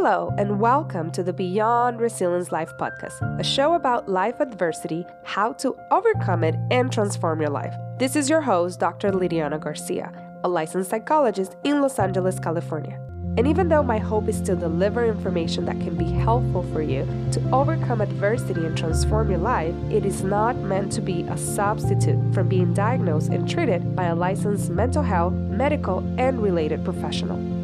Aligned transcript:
Hello, 0.00 0.32
and 0.38 0.60
welcome 0.60 1.10
to 1.10 1.24
the 1.24 1.32
Beyond 1.32 1.98
Resilience 1.98 2.52
Life 2.52 2.70
podcast, 2.78 3.20
a 3.40 3.42
show 3.42 3.74
about 3.74 4.08
life 4.08 4.38
adversity, 4.38 5.04
how 5.24 5.54
to 5.54 5.76
overcome 5.90 6.44
it, 6.44 6.54
and 6.70 6.92
transform 6.92 7.40
your 7.40 7.50
life. 7.50 7.74
This 7.98 8.14
is 8.14 8.30
your 8.30 8.40
host, 8.40 8.78
Dr. 8.78 9.10
Lydiana 9.10 9.58
Garcia, 9.58 10.12
a 10.44 10.48
licensed 10.48 10.90
psychologist 10.90 11.56
in 11.64 11.82
Los 11.82 11.98
Angeles, 11.98 12.38
California. 12.38 12.94
And 13.36 13.48
even 13.48 13.68
though 13.68 13.82
my 13.82 13.98
hope 13.98 14.28
is 14.28 14.40
to 14.42 14.54
deliver 14.54 15.04
information 15.04 15.64
that 15.64 15.80
can 15.80 15.96
be 15.96 16.04
helpful 16.12 16.62
for 16.72 16.80
you 16.80 17.04
to 17.32 17.50
overcome 17.50 18.00
adversity 18.00 18.66
and 18.66 18.78
transform 18.78 19.30
your 19.30 19.40
life, 19.40 19.74
it 19.90 20.06
is 20.06 20.22
not 20.22 20.54
meant 20.58 20.92
to 20.92 21.00
be 21.00 21.22
a 21.22 21.36
substitute 21.36 22.32
from 22.32 22.48
being 22.48 22.72
diagnosed 22.72 23.32
and 23.32 23.50
treated 23.50 23.96
by 23.96 24.04
a 24.04 24.14
licensed 24.14 24.70
mental 24.70 25.02
health, 25.02 25.32
medical, 25.32 25.98
and 26.18 26.40
related 26.40 26.84
professional. 26.84 27.57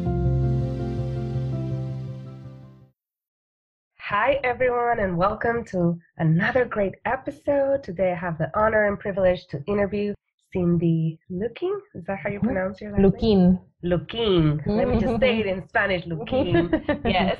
Hi, 4.25 4.39
everyone, 4.43 4.97
and 5.01 5.15
welcome 5.15 5.63
to 5.65 5.99
another 6.17 6.65
great 6.65 6.95
episode. 7.05 7.83
Today, 7.83 8.11
I 8.11 8.15
have 8.15 8.39
the 8.39 8.49
honor 8.55 8.85
and 8.85 8.99
privilege 8.99 9.45
to 9.51 9.63
interview 9.67 10.15
Cindy 10.51 11.19
Luquin. 11.29 11.77
Is 11.93 12.05
that 12.05 12.17
how 12.17 12.31
you 12.31 12.39
mm-hmm. 12.39 12.47
pronounce 12.47 12.81
your 12.81 12.93
last 12.93 13.01
Luquin. 13.03 13.21
name? 13.21 13.59
Luquin. 13.83 14.61
Let 14.65 14.87
me 14.87 14.99
just 14.99 15.19
say 15.19 15.41
it 15.41 15.45
in 15.45 15.67
Spanish, 15.67 16.05
mm-hmm. 16.05 16.23
Luquin. 16.23 17.01
yes. 17.05 17.37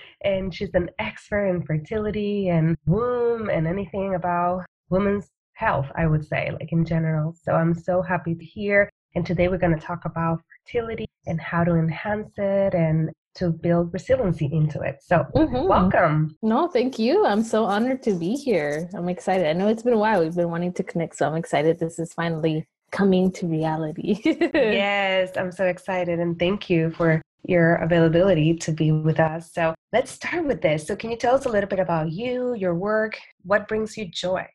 and 0.24 0.54
she's 0.54 0.72
an 0.72 0.88
expert 0.98 1.48
in 1.48 1.62
fertility 1.62 2.48
and 2.48 2.74
womb 2.86 3.50
and 3.50 3.66
anything 3.66 4.14
about 4.14 4.64
women's 4.88 5.28
health, 5.56 5.88
I 5.94 6.06
would 6.06 6.24
say, 6.24 6.50
like 6.58 6.72
in 6.72 6.86
general. 6.86 7.34
So 7.38 7.52
I'm 7.52 7.74
so 7.74 8.00
happy 8.00 8.34
to 8.34 8.44
hear. 8.46 8.88
And 9.14 9.26
today 9.26 9.48
we're 9.48 9.58
going 9.58 9.78
to 9.78 9.86
talk 9.86 10.06
about 10.06 10.40
fertility 10.64 11.06
and 11.26 11.38
how 11.38 11.64
to 11.64 11.74
enhance 11.74 12.32
it 12.38 12.72
and 12.72 13.10
to 13.38 13.50
build 13.50 13.92
resiliency 13.92 14.48
into 14.52 14.80
it. 14.80 14.98
So, 15.02 15.24
mm-hmm. 15.34 15.68
welcome. 15.68 16.36
No, 16.42 16.68
thank 16.68 16.98
you. 16.98 17.24
I'm 17.24 17.42
so 17.42 17.64
honored 17.64 18.02
to 18.04 18.14
be 18.14 18.34
here. 18.34 18.90
I'm 18.94 19.08
excited. 19.08 19.46
I 19.46 19.52
know 19.52 19.68
it's 19.68 19.82
been 19.82 19.94
a 19.94 19.98
while. 19.98 20.22
We've 20.22 20.34
been 20.34 20.50
wanting 20.50 20.72
to 20.74 20.82
connect, 20.82 21.16
so 21.16 21.26
I'm 21.26 21.36
excited 21.36 21.78
this 21.78 21.98
is 21.98 22.12
finally 22.12 22.66
coming 22.90 23.30
to 23.32 23.46
reality. 23.46 24.20
yes, 24.24 25.30
I'm 25.36 25.52
so 25.52 25.66
excited 25.66 26.18
and 26.18 26.38
thank 26.38 26.68
you 26.68 26.90
for 26.90 27.22
your 27.44 27.76
availability 27.76 28.54
to 28.54 28.72
be 28.72 28.90
with 28.90 29.20
us. 29.20 29.52
So, 29.52 29.74
let's 29.92 30.10
start 30.10 30.44
with 30.44 30.60
this. 30.60 30.86
So, 30.86 30.96
can 30.96 31.10
you 31.10 31.16
tell 31.16 31.34
us 31.34 31.46
a 31.46 31.48
little 31.48 31.68
bit 31.68 31.78
about 31.78 32.10
you, 32.10 32.54
your 32.54 32.74
work, 32.74 33.18
what 33.44 33.68
brings 33.68 33.96
you 33.96 34.06
joy? 34.06 34.46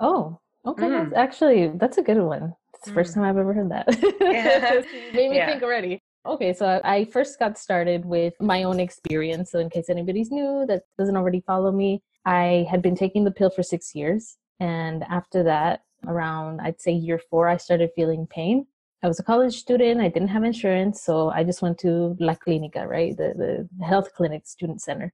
Oh, 0.00 0.38
okay. 0.64 0.84
Mm. 0.84 1.10
That's 1.10 1.16
actually, 1.16 1.72
that's 1.74 1.98
a 1.98 2.02
good 2.02 2.18
one. 2.18 2.54
It's 2.74 2.84
the 2.84 2.92
mm. 2.92 2.94
first 2.94 3.14
time 3.14 3.24
I've 3.24 3.36
ever 3.36 3.52
heard 3.52 3.70
that. 3.70 3.88
Yeah. 4.20 4.82
made 5.12 5.30
me 5.30 5.36
yeah. 5.36 5.50
think 5.50 5.62
already. 5.62 6.00
Okay, 6.26 6.52
so 6.52 6.80
I 6.84 7.04
first 7.04 7.38
got 7.38 7.58
started 7.58 8.04
with 8.04 8.34
my 8.40 8.64
own 8.64 8.80
experience. 8.80 9.50
So, 9.50 9.58
in 9.60 9.70
case 9.70 9.88
anybody's 9.88 10.30
new 10.30 10.66
that 10.68 10.82
doesn't 10.98 11.16
already 11.16 11.42
follow 11.46 11.72
me, 11.72 12.02
I 12.24 12.66
had 12.70 12.82
been 12.82 12.96
taking 12.96 13.24
the 13.24 13.30
pill 13.30 13.50
for 13.50 13.62
six 13.62 13.94
years. 13.94 14.36
And 14.60 15.04
after 15.04 15.42
that, 15.44 15.82
around 16.06 16.60
I'd 16.60 16.80
say 16.80 16.92
year 16.92 17.20
four, 17.30 17.48
I 17.48 17.56
started 17.56 17.90
feeling 17.94 18.26
pain. 18.26 18.66
I 19.02 19.08
was 19.08 19.20
a 19.20 19.22
college 19.22 19.56
student, 19.56 20.00
I 20.00 20.08
didn't 20.08 20.28
have 20.28 20.42
insurance, 20.42 21.02
so 21.02 21.30
I 21.30 21.44
just 21.44 21.62
went 21.62 21.78
to 21.78 22.16
La 22.18 22.34
Clinica, 22.34 22.86
right? 22.86 23.16
The, 23.16 23.68
the 23.78 23.84
health 23.84 24.12
clinic 24.14 24.46
student 24.46 24.82
center. 24.82 25.12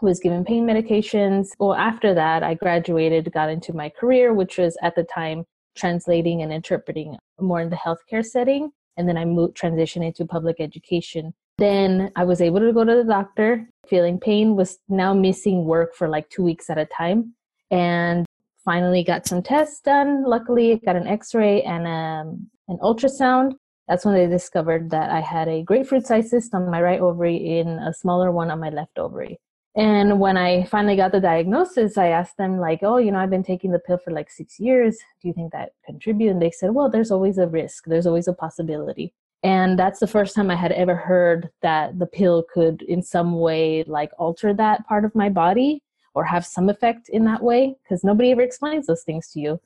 Was 0.00 0.20
given 0.20 0.44
pain 0.44 0.66
medications. 0.66 1.48
Well, 1.58 1.74
after 1.74 2.14
that, 2.14 2.42
I 2.42 2.54
graduated, 2.54 3.32
got 3.32 3.48
into 3.48 3.72
my 3.72 3.88
career, 3.88 4.32
which 4.34 4.58
was 4.58 4.76
at 4.82 4.94
the 4.94 5.04
time 5.04 5.44
translating 5.74 6.42
and 6.42 6.52
interpreting 6.52 7.16
more 7.40 7.60
in 7.60 7.70
the 7.70 7.76
healthcare 7.76 8.24
setting 8.24 8.70
and 8.96 9.08
then 9.08 9.16
I 9.16 9.24
moved 9.24 9.56
transition 9.56 10.02
into 10.02 10.24
public 10.24 10.56
education. 10.60 11.34
Then 11.58 12.10
I 12.16 12.24
was 12.24 12.40
able 12.40 12.60
to 12.60 12.72
go 12.72 12.84
to 12.84 12.96
the 12.96 13.04
doctor, 13.04 13.68
feeling 13.88 14.18
pain, 14.18 14.56
was 14.56 14.78
now 14.88 15.14
missing 15.14 15.64
work 15.64 15.94
for 15.94 16.08
like 16.08 16.28
two 16.28 16.42
weeks 16.42 16.68
at 16.68 16.78
a 16.78 16.86
time, 16.86 17.34
and 17.70 18.26
finally 18.64 19.02
got 19.02 19.26
some 19.26 19.42
tests 19.42 19.80
done. 19.80 20.24
Luckily, 20.24 20.80
got 20.84 20.96
an 20.96 21.06
X-ray 21.06 21.62
and 21.62 21.86
um, 21.86 22.50
an 22.68 22.78
ultrasound. 22.82 23.52
That's 23.88 24.04
when 24.04 24.14
they 24.14 24.26
discovered 24.26 24.90
that 24.90 25.10
I 25.10 25.20
had 25.20 25.48
a 25.48 25.62
grapefruit 25.62 26.06
cyst 26.06 26.54
on 26.54 26.70
my 26.70 26.82
right 26.82 27.00
ovary 27.00 27.58
in 27.58 27.68
a 27.68 27.94
smaller 27.94 28.32
one 28.32 28.50
on 28.50 28.60
my 28.60 28.70
left 28.70 28.98
ovary. 28.98 29.38
And 29.76 30.18
when 30.18 30.38
I 30.38 30.64
finally 30.64 30.96
got 30.96 31.12
the 31.12 31.20
diagnosis, 31.20 31.98
I 31.98 32.08
asked 32.08 32.38
them, 32.38 32.58
like, 32.58 32.80
oh, 32.82 32.96
you 32.96 33.12
know, 33.12 33.18
I've 33.18 33.28
been 33.28 33.42
taking 33.42 33.72
the 33.72 33.78
pill 33.78 33.98
for 33.98 34.10
like 34.10 34.30
six 34.30 34.58
years. 34.58 34.96
Do 35.20 35.28
you 35.28 35.34
think 35.34 35.52
that 35.52 35.72
contribute? 35.84 36.30
And 36.30 36.40
they 36.40 36.50
said, 36.50 36.70
well, 36.74 36.88
there's 36.88 37.10
always 37.10 37.36
a 37.36 37.46
risk, 37.46 37.84
there's 37.84 38.06
always 38.06 38.26
a 38.26 38.32
possibility. 38.32 39.12
And 39.42 39.78
that's 39.78 40.00
the 40.00 40.06
first 40.06 40.34
time 40.34 40.50
I 40.50 40.56
had 40.56 40.72
ever 40.72 40.96
heard 40.96 41.50
that 41.60 41.98
the 41.98 42.06
pill 42.06 42.42
could, 42.52 42.82
in 42.82 43.02
some 43.02 43.38
way, 43.38 43.84
like 43.86 44.10
alter 44.18 44.54
that 44.54 44.86
part 44.88 45.04
of 45.04 45.14
my 45.14 45.28
body 45.28 45.82
or 46.14 46.24
have 46.24 46.46
some 46.46 46.70
effect 46.70 47.10
in 47.10 47.24
that 47.26 47.42
way, 47.42 47.76
because 47.82 48.02
nobody 48.02 48.30
ever 48.32 48.40
explains 48.40 48.86
those 48.86 49.02
things 49.02 49.28
to 49.32 49.40
you. 49.40 49.60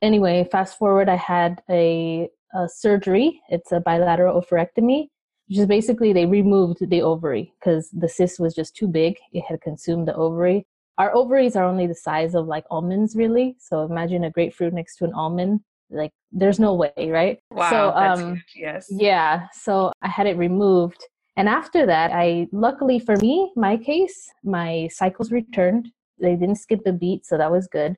Anyway, 0.00 0.46
fast 0.52 0.78
forward, 0.78 1.08
I 1.08 1.16
had 1.16 1.60
a, 1.68 2.30
a 2.54 2.68
surgery. 2.68 3.42
It's 3.48 3.72
a 3.72 3.80
bilateral 3.80 4.40
oophorectomy 4.40 5.08
just 5.50 5.68
basically 5.68 6.12
they 6.12 6.26
removed 6.26 6.88
the 6.90 7.02
ovary 7.02 7.52
because 7.58 7.90
the 7.90 8.08
cyst 8.08 8.40
was 8.40 8.54
just 8.54 8.74
too 8.74 8.88
big. 8.88 9.16
It 9.32 9.44
had 9.48 9.60
consumed 9.60 10.08
the 10.08 10.14
ovary. 10.14 10.66
Our 10.98 11.14
ovaries 11.14 11.56
are 11.56 11.64
only 11.64 11.86
the 11.86 11.94
size 11.94 12.34
of 12.34 12.46
like 12.46 12.64
almonds, 12.70 13.14
really. 13.14 13.56
So 13.58 13.84
imagine 13.84 14.24
a 14.24 14.30
grapefruit 14.30 14.72
next 14.72 14.96
to 14.96 15.04
an 15.04 15.12
almond. 15.14 15.60
Like 15.90 16.10
there's 16.32 16.58
no 16.58 16.74
way, 16.74 16.92
right? 16.98 17.38
Wow. 17.50 17.70
So, 17.70 17.90
um, 17.92 18.42
yes. 18.56 18.86
Yeah. 18.90 19.46
So 19.52 19.92
I 20.02 20.08
had 20.08 20.26
it 20.26 20.36
removed. 20.36 21.04
And 21.36 21.48
after 21.48 21.84
that, 21.86 22.12
I 22.12 22.48
luckily 22.50 22.98
for 22.98 23.16
me, 23.16 23.52
my 23.56 23.76
case, 23.76 24.30
my 24.42 24.88
cycles 24.90 25.30
returned. 25.30 25.90
They 26.18 26.34
didn't 26.34 26.56
skip 26.56 26.80
a 26.86 26.92
beat, 26.92 27.26
so 27.26 27.36
that 27.36 27.52
was 27.52 27.68
good. 27.70 27.94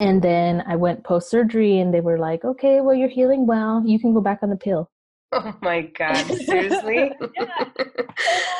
And 0.00 0.20
then 0.20 0.62
I 0.66 0.76
went 0.76 1.02
post 1.02 1.30
surgery, 1.30 1.78
and 1.78 1.94
they 1.94 2.02
were 2.02 2.18
like, 2.18 2.44
"Okay, 2.44 2.82
well, 2.82 2.94
you're 2.94 3.08
healing 3.08 3.46
well. 3.46 3.82
You 3.86 3.98
can 3.98 4.12
go 4.12 4.20
back 4.20 4.40
on 4.42 4.50
the 4.50 4.56
pill." 4.56 4.90
Oh 5.34 5.54
my 5.62 5.82
God, 5.82 6.16
seriously? 6.44 7.10
yeah. 7.36 7.64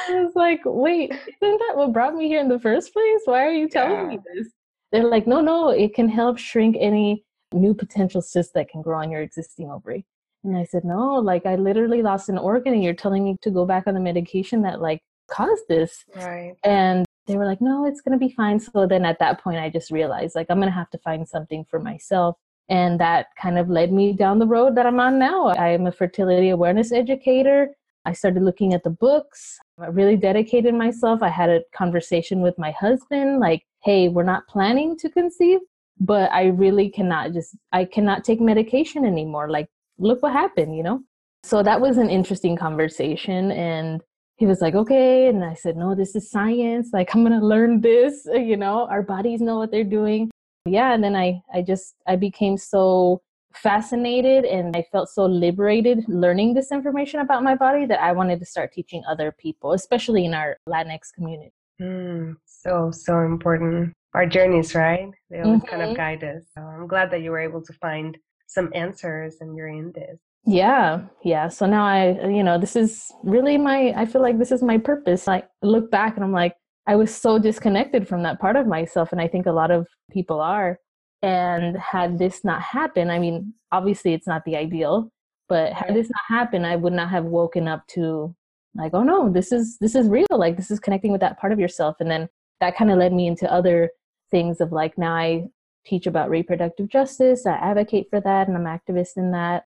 I 0.08 0.24
was 0.24 0.32
like, 0.34 0.60
wait, 0.64 1.12
isn't 1.12 1.38
that 1.58 1.72
what 1.76 1.92
brought 1.92 2.14
me 2.14 2.28
here 2.28 2.40
in 2.40 2.48
the 2.48 2.58
first 2.58 2.92
place? 2.92 3.20
Why 3.24 3.46
are 3.46 3.52
you 3.52 3.68
telling 3.68 3.92
yeah. 3.92 4.06
me 4.06 4.18
this? 4.34 4.48
They're 4.92 5.08
like, 5.08 5.26
no, 5.26 5.40
no, 5.40 5.70
it 5.70 5.94
can 5.94 6.08
help 6.08 6.38
shrink 6.38 6.76
any 6.78 7.24
new 7.52 7.74
potential 7.74 8.20
cysts 8.20 8.52
that 8.54 8.68
can 8.68 8.82
grow 8.82 8.98
on 8.98 9.10
your 9.10 9.22
existing 9.22 9.70
ovary. 9.70 10.04
And 10.42 10.56
I 10.56 10.64
said, 10.64 10.84
no, 10.84 11.14
like 11.14 11.46
I 11.46 11.56
literally 11.56 12.02
lost 12.02 12.28
an 12.28 12.38
organ 12.38 12.74
and 12.74 12.84
you're 12.84 12.92
telling 12.94 13.24
me 13.24 13.36
to 13.42 13.50
go 13.50 13.64
back 13.64 13.86
on 13.86 13.94
the 13.94 14.00
medication 14.00 14.62
that 14.62 14.80
like 14.80 15.00
caused 15.30 15.62
this. 15.68 16.04
Right. 16.14 16.54
And 16.64 17.06
they 17.26 17.36
were 17.36 17.46
like, 17.46 17.62
no, 17.62 17.86
it's 17.86 18.02
going 18.02 18.18
to 18.18 18.24
be 18.24 18.34
fine. 18.34 18.60
So 18.60 18.86
then 18.86 19.04
at 19.04 19.18
that 19.20 19.42
point, 19.42 19.58
I 19.58 19.70
just 19.70 19.90
realized 19.90 20.34
like 20.34 20.46
I'm 20.50 20.58
going 20.58 20.68
to 20.68 20.74
have 20.74 20.90
to 20.90 20.98
find 20.98 21.26
something 21.26 21.64
for 21.70 21.80
myself 21.80 22.36
and 22.68 22.98
that 23.00 23.26
kind 23.40 23.58
of 23.58 23.68
led 23.68 23.92
me 23.92 24.12
down 24.12 24.38
the 24.38 24.46
road 24.46 24.74
that 24.76 24.86
I'm 24.86 25.00
on 25.00 25.18
now. 25.18 25.48
I 25.48 25.68
am 25.70 25.86
a 25.86 25.92
fertility 25.92 26.48
awareness 26.48 26.92
educator. 26.92 27.68
I 28.06 28.12
started 28.12 28.42
looking 28.42 28.74
at 28.74 28.82
the 28.84 28.90
books. 28.90 29.58
I 29.78 29.86
really 29.86 30.16
dedicated 30.16 30.74
myself. 30.74 31.22
I 31.22 31.28
had 31.28 31.50
a 31.50 31.62
conversation 31.74 32.40
with 32.40 32.58
my 32.58 32.70
husband 32.72 33.40
like, 33.40 33.64
hey, 33.82 34.08
we're 34.08 34.24
not 34.24 34.46
planning 34.48 34.96
to 34.98 35.10
conceive, 35.10 35.60
but 36.00 36.30
I 36.32 36.46
really 36.46 36.90
cannot 36.90 37.32
just, 37.32 37.56
I 37.72 37.84
cannot 37.84 38.24
take 38.24 38.40
medication 38.40 39.04
anymore. 39.04 39.50
Like, 39.50 39.68
look 39.98 40.22
what 40.22 40.32
happened, 40.32 40.76
you 40.76 40.82
know? 40.82 41.00
So 41.42 41.62
that 41.62 41.80
was 41.80 41.98
an 41.98 42.08
interesting 42.08 42.56
conversation. 42.56 43.50
And 43.52 44.02
he 44.36 44.46
was 44.46 44.60
like, 44.60 44.74
okay. 44.74 45.28
And 45.28 45.44
I 45.44 45.54
said, 45.54 45.76
no, 45.76 45.94
this 45.94 46.16
is 46.16 46.30
science. 46.30 46.90
Like, 46.92 47.14
I'm 47.14 47.24
going 47.24 47.38
to 47.38 47.46
learn 47.46 47.80
this. 47.80 48.26
You 48.34 48.56
know, 48.56 48.86
our 48.88 49.02
bodies 49.02 49.40
know 49.40 49.58
what 49.58 49.70
they're 49.70 49.84
doing 49.84 50.30
yeah 50.66 50.94
and 50.94 51.04
then 51.04 51.14
i 51.14 51.40
i 51.52 51.60
just 51.60 51.94
i 52.06 52.16
became 52.16 52.56
so 52.56 53.20
fascinated 53.54 54.44
and 54.44 54.76
i 54.76 54.84
felt 54.90 55.08
so 55.08 55.26
liberated 55.26 56.04
learning 56.08 56.54
this 56.54 56.72
information 56.72 57.20
about 57.20 57.42
my 57.42 57.54
body 57.54 57.86
that 57.86 58.02
i 58.02 58.10
wanted 58.10 58.40
to 58.40 58.46
start 58.46 58.72
teaching 58.72 59.02
other 59.08 59.32
people 59.38 59.72
especially 59.72 60.24
in 60.24 60.34
our 60.34 60.56
latinx 60.68 61.12
community. 61.14 61.52
Mm, 61.82 62.36
so 62.44 62.90
so 62.92 63.20
important. 63.20 63.92
Our 64.14 64.26
journeys 64.26 64.76
right? 64.76 65.10
They 65.28 65.40
always 65.40 65.60
mm-hmm. 65.60 65.68
kind 65.68 65.82
of 65.82 65.88
mm-hmm. 65.88 65.96
guide 65.96 66.24
us. 66.24 66.44
So 66.56 66.62
i'm 66.62 66.86
glad 66.86 67.10
that 67.10 67.22
you 67.22 67.30
were 67.30 67.40
able 67.40 67.62
to 67.62 67.72
find 67.74 68.16
some 68.46 68.70
answers 68.74 69.36
and 69.40 69.56
you're 69.56 69.68
in 69.68 69.92
this 69.92 70.18
yeah 70.46 71.02
yeah. 71.22 71.48
So 71.48 71.66
now 71.66 71.84
i 71.84 72.28
you 72.28 72.42
know 72.42 72.58
this 72.58 72.76
is 72.76 73.10
really 73.22 73.56
my 73.58 73.92
i 73.96 74.04
feel 74.04 74.22
like 74.22 74.38
this 74.38 74.52
is 74.52 74.62
my 74.62 74.78
purpose. 74.78 75.28
I 75.28 75.44
look 75.62 75.90
back 75.90 76.16
and 76.16 76.24
i'm 76.24 76.32
like 76.32 76.56
I 76.86 76.96
was 76.96 77.14
so 77.14 77.38
disconnected 77.38 78.06
from 78.06 78.22
that 78.22 78.40
part 78.40 78.56
of 78.56 78.66
myself. 78.66 79.12
And 79.12 79.20
I 79.20 79.28
think 79.28 79.46
a 79.46 79.52
lot 79.52 79.70
of 79.70 79.86
people 80.10 80.40
are. 80.40 80.78
And 81.22 81.76
had 81.78 82.18
this 82.18 82.44
not 82.44 82.60
happened, 82.60 83.10
I 83.10 83.18
mean, 83.18 83.54
obviously 83.72 84.12
it's 84.12 84.26
not 84.26 84.44
the 84.44 84.56
ideal, 84.56 85.10
but 85.48 85.72
had 85.72 85.94
this 85.94 86.10
not 86.10 86.38
happened, 86.38 86.66
I 86.66 86.76
would 86.76 86.92
not 86.92 87.08
have 87.08 87.24
woken 87.24 87.66
up 87.66 87.86
to 87.88 88.34
like, 88.74 88.92
oh 88.92 89.02
no, 89.02 89.32
this 89.32 89.50
is 89.50 89.78
this 89.78 89.94
is 89.94 90.08
real. 90.08 90.26
Like 90.30 90.56
this 90.56 90.70
is 90.70 90.80
connecting 90.80 91.12
with 91.12 91.22
that 91.22 91.40
part 91.40 91.52
of 91.52 91.58
yourself. 91.58 91.96
And 92.00 92.10
then 92.10 92.28
that 92.60 92.76
kind 92.76 92.90
of 92.90 92.98
led 92.98 93.12
me 93.12 93.26
into 93.26 93.50
other 93.50 93.90
things 94.30 94.60
of 94.60 94.72
like 94.72 94.98
now 94.98 95.14
I 95.14 95.44
teach 95.86 96.06
about 96.06 96.30
reproductive 96.30 96.88
justice, 96.88 97.46
I 97.46 97.52
advocate 97.52 98.08
for 98.10 98.20
that 98.20 98.48
and 98.48 98.56
I'm 98.56 98.64
activist 98.64 99.16
in 99.16 99.30
that. 99.32 99.64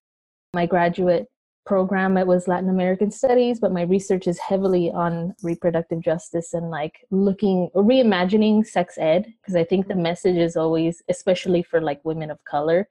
My 0.53 0.65
graduate 0.65 1.27
program 1.65 2.17
it 2.17 2.25
was 2.25 2.47
latin 2.47 2.69
american 2.69 3.11
studies 3.11 3.59
but 3.59 3.71
my 3.71 3.83
research 3.83 4.27
is 4.27 4.39
heavily 4.39 4.91
on 4.91 5.33
reproductive 5.43 6.01
justice 6.01 6.53
and 6.53 6.69
like 6.69 7.05
looking 7.11 7.69
reimagining 7.75 8.65
sex 8.65 8.97
ed 8.97 9.31
because 9.41 9.55
i 9.55 9.63
think 9.63 9.87
the 9.87 9.93
mm-hmm. 9.93 10.03
message 10.03 10.37
is 10.37 10.55
always 10.55 11.03
especially 11.09 11.61
for 11.61 11.79
like 11.81 12.03
women 12.03 12.31
of 12.31 12.43
color 12.45 12.87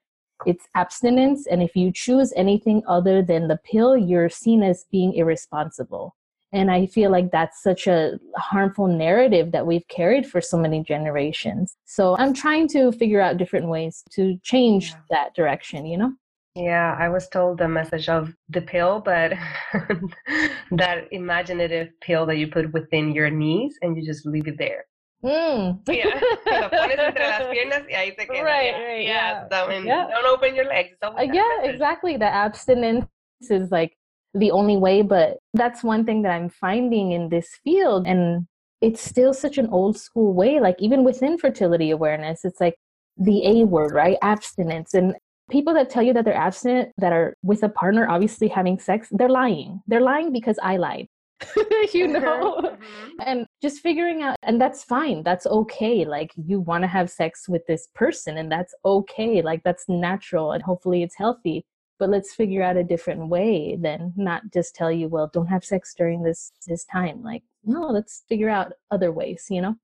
it's 0.47 0.67
abstinence 0.75 1.47
and 1.47 1.63
if 1.63 1.75
you 1.75 1.93
choose 1.93 2.33
anything 2.37 2.83
other 2.87 3.23
than 3.23 3.49
the 3.49 3.59
pill 3.65 3.97
you're 3.97 4.29
seen 4.29 4.63
as 4.63 4.85
being 4.91 5.15
irresponsible. 5.15 6.15
And 6.53 6.71
i 6.71 6.87
feel 6.87 7.11
like 7.11 7.31
that's 7.31 7.63
such 7.63 7.87
a 7.87 8.19
harmful 8.37 8.87
narrative 8.87 9.53
that 9.53 9.67
we've 9.67 9.87
carried 9.89 10.27
for 10.27 10.41
so 10.41 10.57
many 10.57 10.83
generations. 10.83 11.77
So 11.85 12.17
i'm 12.19 12.33
trying 12.33 12.69
to 12.69 12.93
figure 12.93 13.21
out 13.21 13.37
different 13.37 13.69
ways 13.69 14.03
to 14.13 14.39
change 14.43 14.91
yeah. 14.91 14.97
that 15.11 15.35
direction 15.35 15.85
you 15.85 15.99
know 15.99 16.13
yeah, 16.55 16.97
I 16.99 17.09
was 17.09 17.29
told 17.29 17.59
the 17.59 17.69
message 17.69 18.09
of 18.09 18.35
the 18.49 18.61
pill, 18.61 19.01
but 19.01 19.33
that 20.73 21.05
imaginative 21.13 21.89
pill 22.01 22.27
that 22.27 22.37
you 22.37 22.49
put 22.49 22.73
within 22.73 23.13
your 23.13 23.31
knees 23.31 23.77
and 23.83 23.97
you 23.97 24.05
just 24.05 24.27
leave 24.27 24.49
it 24.49 24.59
there. 24.59 24.85
Mm. 25.25 25.81
Yeah, 25.89 26.05
lo 26.61 26.69
pones 26.71 26.99
entre 26.99 27.25
las 27.25 27.43
piernas 27.51 27.83
y 27.89 27.95
ahí 27.95 28.15
se 28.15 28.27
queda. 28.27 28.45
Right, 28.45 28.73
yeah. 28.73 28.85
right. 28.85 29.05
Yeah, 29.05 29.49
yeah. 29.51 29.67
So, 29.67 29.71
yeah. 29.71 30.07
don't 30.09 30.27
open 30.27 30.55
your 30.55 30.67
legs. 30.67 30.97
Uh, 31.03 31.13
yeah, 31.19 31.43
message. 31.59 31.75
exactly. 31.75 32.17
The 32.17 32.33
abstinence 32.33 33.07
is 33.51 33.71
like 33.73 33.97
the 34.35 34.53
only 34.53 34.77
way, 34.77 35.03
but 35.03 35.39
that's 35.55 35.83
one 35.83 36.05
thing 36.05 36.23
that 36.23 36.31
I'm 36.31 36.49
finding 36.49 37.13
in 37.13 37.31
this 37.31 37.49
field. 37.65 38.07
And 38.07 38.47
it's 38.81 39.01
still 39.01 39.35
such 39.35 39.59
an 39.59 39.69
old 39.71 39.97
school 39.97 40.33
way, 40.35 40.61
like 40.61 40.77
even 40.79 41.03
within 41.03 41.37
fertility 41.37 41.91
awareness, 41.91 42.45
it's 42.45 42.61
like 42.61 42.77
the 43.17 43.45
A 43.45 43.65
word, 43.65 43.93
right? 43.93 44.17
Abstinence. 44.23 44.95
And 44.95 45.17
people 45.49 45.75
that 45.75 45.91
tell 45.91 46.03
you 46.03 46.13
that 46.13 46.25
they're 46.25 46.35
abstinent 46.35 46.93
that 46.99 47.13
are 47.13 47.37
with 47.43 47.63
a 47.63 47.69
partner 47.69 48.09
obviously 48.09 48.49
having 48.49 48.79
sex 48.79 49.09
they're 49.11 49.29
lying. 49.29 49.81
They're 49.87 50.01
lying 50.01 50.33
because 50.33 50.59
i 50.63 50.77
lied. 50.77 51.07
You 51.93 52.09
mm-hmm, 52.09 52.13
know? 52.13 52.61
Mm-hmm. 52.63 53.21
and 53.25 53.47
just 53.63 53.81
figuring 53.81 54.23
out 54.23 54.37
and 54.43 54.61
that's 54.61 54.85
fine. 54.85 55.23
That's 55.23 55.47
okay. 55.47 56.05
Like 56.05 56.33
you 56.37 56.61
want 56.61 56.83
to 56.83 56.89
have 56.89 57.11
sex 57.11 57.49
with 57.49 57.67
this 57.67 57.89
person 57.95 58.39
and 58.39 58.51
that's 58.51 58.75
okay. 58.85 59.43
Like 59.43 59.63
that's 59.65 59.89
natural 59.89 60.53
and 60.53 60.63
hopefully 60.63 61.03
it's 61.03 61.17
healthy. 61.17 61.65
But 61.99 62.11
let's 62.11 62.35
figure 62.35 62.63
out 62.63 62.77
a 62.77 62.85
different 62.85 63.29
way 63.29 63.77
than 63.81 64.13
not 64.17 64.43
just 64.53 64.75
tell 64.75 64.93
you 64.93 65.09
well 65.09 65.31
don't 65.33 65.47
have 65.47 65.65
sex 65.65 65.95
during 65.97 66.23
this 66.23 66.53
this 66.67 66.85
time. 66.85 67.23
Like 67.23 67.43
no 67.65 67.87
let's 67.89 68.25
figure 68.29 68.51
out 68.51 68.73
other 68.91 69.13
ways 69.13 69.47
you 69.49 69.63
know? 69.63 69.77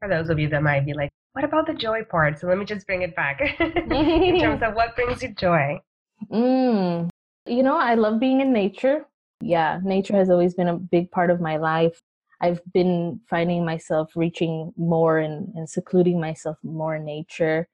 For 0.00 0.08
those 0.08 0.30
of 0.30 0.38
you 0.38 0.48
that 0.48 0.62
might 0.62 0.84
be 0.84 0.94
like 0.94 1.10
what 1.32 1.44
about 1.44 1.66
the 1.66 1.74
joy 1.74 2.04
part? 2.04 2.38
So 2.38 2.46
let 2.46 2.58
me 2.58 2.64
just 2.64 2.86
bring 2.86 3.02
it 3.02 3.16
back 3.16 3.40
in 3.60 4.38
terms 4.38 4.62
of 4.66 4.74
what 4.74 4.94
brings 4.94 5.22
you 5.22 5.34
joy. 5.34 5.80
Mm, 6.30 7.08
you 7.46 7.62
know, 7.62 7.76
I 7.76 7.94
love 7.94 8.20
being 8.20 8.40
in 8.40 8.52
nature. 8.52 9.06
Yeah, 9.40 9.80
nature 9.82 10.14
has 10.14 10.30
always 10.30 10.54
been 10.54 10.68
a 10.68 10.76
big 10.76 11.10
part 11.10 11.30
of 11.30 11.40
my 11.40 11.56
life. 11.56 12.00
I've 12.40 12.60
been 12.72 13.20
finding 13.28 13.64
myself 13.64 14.12
reaching 14.16 14.72
more 14.76 15.18
and, 15.18 15.52
and 15.54 15.68
secluding 15.68 16.20
myself 16.20 16.58
more 16.62 16.96
in 16.96 17.04
nature. 17.04 17.66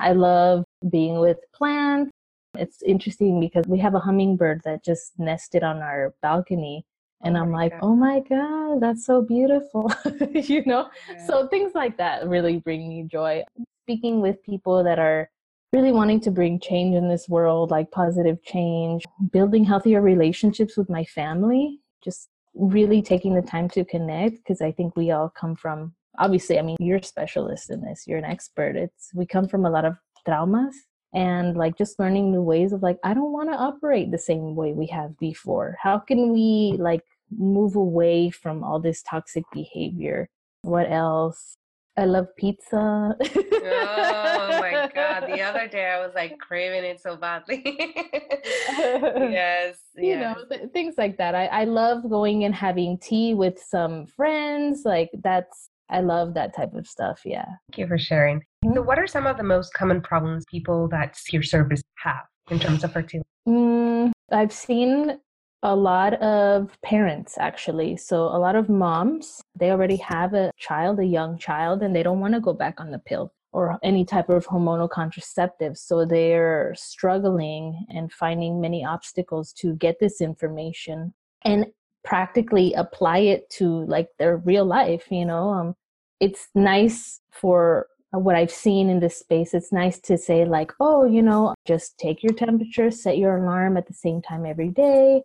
I 0.00 0.12
love 0.12 0.64
being 0.90 1.18
with 1.18 1.38
plants. 1.54 2.10
It's 2.54 2.82
interesting 2.82 3.40
because 3.40 3.66
we 3.66 3.78
have 3.78 3.94
a 3.94 4.00
hummingbird 4.00 4.62
that 4.64 4.84
just 4.84 5.12
nested 5.18 5.62
on 5.62 5.78
our 5.78 6.14
balcony 6.22 6.84
and 7.22 7.36
oh 7.36 7.40
i'm 7.40 7.52
like 7.52 7.72
god. 7.72 7.80
oh 7.82 7.94
my 7.94 8.20
god 8.28 8.80
that's 8.80 9.04
so 9.04 9.22
beautiful 9.22 9.92
you 10.32 10.62
know 10.66 10.88
yeah. 11.10 11.26
so 11.26 11.46
things 11.48 11.72
like 11.74 11.96
that 11.96 12.26
really 12.28 12.58
bring 12.58 12.88
me 12.88 13.02
joy 13.10 13.42
speaking 13.84 14.20
with 14.20 14.42
people 14.42 14.84
that 14.84 14.98
are 14.98 15.30
really 15.72 15.92
wanting 15.92 16.20
to 16.20 16.30
bring 16.30 16.58
change 16.60 16.94
in 16.94 17.08
this 17.08 17.28
world 17.28 17.70
like 17.70 17.90
positive 17.90 18.42
change 18.42 19.04
building 19.32 19.64
healthier 19.64 20.00
relationships 20.00 20.76
with 20.76 20.88
my 20.88 21.04
family 21.04 21.78
just 22.02 22.28
really 22.54 23.02
taking 23.02 23.34
the 23.34 23.42
time 23.42 23.68
to 23.68 23.84
connect 23.84 24.36
because 24.36 24.60
i 24.60 24.72
think 24.72 24.96
we 24.96 25.10
all 25.10 25.28
come 25.28 25.54
from 25.54 25.92
obviously 26.18 26.58
i 26.58 26.62
mean 26.62 26.76
you're 26.80 26.98
a 26.98 27.02
specialist 27.02 27.70
in 27.70 27.80
this 27.82 28.04
you're 28.06 28.18
an 28.18 28.24
expert 28.24 28.76
it's 28.76 29.10
we 29.14 29.26
come 29.26 29.46
from 29.46 29.64
a 29.64 29.70
lot 29.70 29.84
of 29.84 29.94
traumas 30.26 30.74
and 31.14 31.56
like 31.56 31.76
just 31.76 31.98
learning 31.98 32.30
new 32.30 32.42
ways 32.42 32.72
of 32.72 32.82
like 32.82 32.98
i 33.04 33.14
don't 33.14 33.32
want 33.32 33.50
to 33.50 33.56
operate 33.56 34.10
the 34.10 34.18
same 34.18 34.54
way 34.54 34.72
we 34.72 34.86
have 34.86 35.16
before 35.18 35.76
how 35.82 35.98
can 35.98 36.32
we 36.32 36.74
like 36.78 37.02
move 37.36 37.76
away 37.76 38.30
from 38.30 38.62
all 38.62 38.80
this 38.80 39.02
toxic 39.02 39.44
behavior 39.52 40.28
what 40.62 40.90
else 40.90 41.54
i 41.96 42.04
love 42.04 42.26
pizza 42.36 42.66
oh 42.76 44.58
my 44.60 44.90
god 44.94 45.26
the 45.26 45.40
other 45.40 45.66
day 45.70 45.86
i 45.86 45.98
was 46.04 46.14
like 46.14 46.38
craving 46.38 46.84
it 46.84 47.00
so 47.00 47.16
badly 47.16 47.62
yes 48.76 49.78
you 49.96 50.08
yes. 50.08 50.36
know 50.36 50.44
th- 50.44 50.70
things 50.72 50.94
like 50.98 51.16
that 51.16 51.34
I, 51.34 51.46
I 51.46 51.64
love 51.64 52.08
going 52.08 52.44
and 52.44 52.54
having 52.54 52.98
tea 52.98 53.34
with 53.34 53.58
some 53.58 54.06
friends 54.06 54.82
like 54.84 55.10
that's 55.22 55.70
I 55.90 56.00
love 56.00 56.34
that 56.34 56.54
type 56.54 56.74
of 56.74 56.86
stuff. 56.86 57.22
Yeah. 57.24 57.44
Thank 57.44 57.78
you 57.78 57.86
for 57.86 57.98
sharing. 57.98 58.42
Mm-hmm. 58.64 58.74
So, 58.74 58.82
what 58.82 58.98
are 58.98 59.06
some 59.06 59.26
of 59.26 59.36
the 59.36 59.44
most 59.44 59.72
common 59.74 60.00
problems 60.00 60.44
people 60.50 60.88
that 60.88 61.16
your 61.30 61.42
service 61.42 61.82
have 61.98 62.24
in 62.50 62.58
terms 62.58 62.82
of 62.82 62.92
fertility? 62.92 63.28
Mm, 63.48 64.10
I've 64.32 64.52
seen 64.52 65.18
a 65.62 65.74
lot 65.74 66.14
of 66.14 66.76
parents 66.82 67.36
actually. 67.38 67.96
So, 67.96 68.24
a 68.24 68.38
lot 68.38 68.56
of 68.56 68.68
moms, 68.68 69.40
they 69.54 69.70
already 69.70 69.96
have 69.96 70.34
a 70.34 70.50
child, 70.58 70.98
a 70.98 71.04
young 71.04 71.38
child, 71.38 71.82
and 71.82 71.94
they 71.94 72.02
don't 72.02 72.20
want 72.20 72.34
to 72.34 72.40
go 72.40 72.52
back 72.52 72.80
on 72.80 72.90
the 72.90 72.98
pill 72.98 73.32
or 73.52 73.78
any 73.82 74.04
type 74.04 74.28
of 74.28 74.46
hormonal 74.46 74.90
contraceptive. 74.90 75.78
So, 75.78 76.04
they're 76.04 76.74
struggling 76.76 77.86
and 77.88 78.12
finding 78.12 78.60
many 78.60 78.84
obstacles 78.84 79.52
to 79.54 79.76
get 79.76 80.00
this 80.00 80.20
information. 80.20 81.14
And 81.42 81.66
practically 82.04 82.72
apply 82.72 83.18
it 83.18 83.50
to 83.50 83.84
like 83.84 84.08
their 84.18 84.38
real 84.38 84.64
life 84.64 85.04
you 85.10 85.26
know 85.26 85.50
um, 85.50 85.74
it's 86.20 86.48
nice 86.54 87.20
for 87.30 87.86
Uh, 88.14 88.18
what 88.18 88.36
I've 88.36 88.50
seen 88.50 88.88
in 88.88 89.00
this 89.00 89.18
space, 89.18 89.54
it's 89.54 89.72
nice 89.72 90.00
to 90.00 90.16
say, 90.16 90.44
like, 90.44 90.72
oh, 90.80 91.04
you 91.04 91.22
know, 91.22 91.54
just 91.66 91.98
take 91.98 92.22
your 92.22 92.32
temperature, 92.32 92.90
set 92.90 93.18
your 93.18 93.36
alarm 93.36 93.76
at 93.76 93.86
the 93.86 93.94
same 93.94 94.22
time 94.22 94.46
every 94.46 94.70
day, 94.70 95.22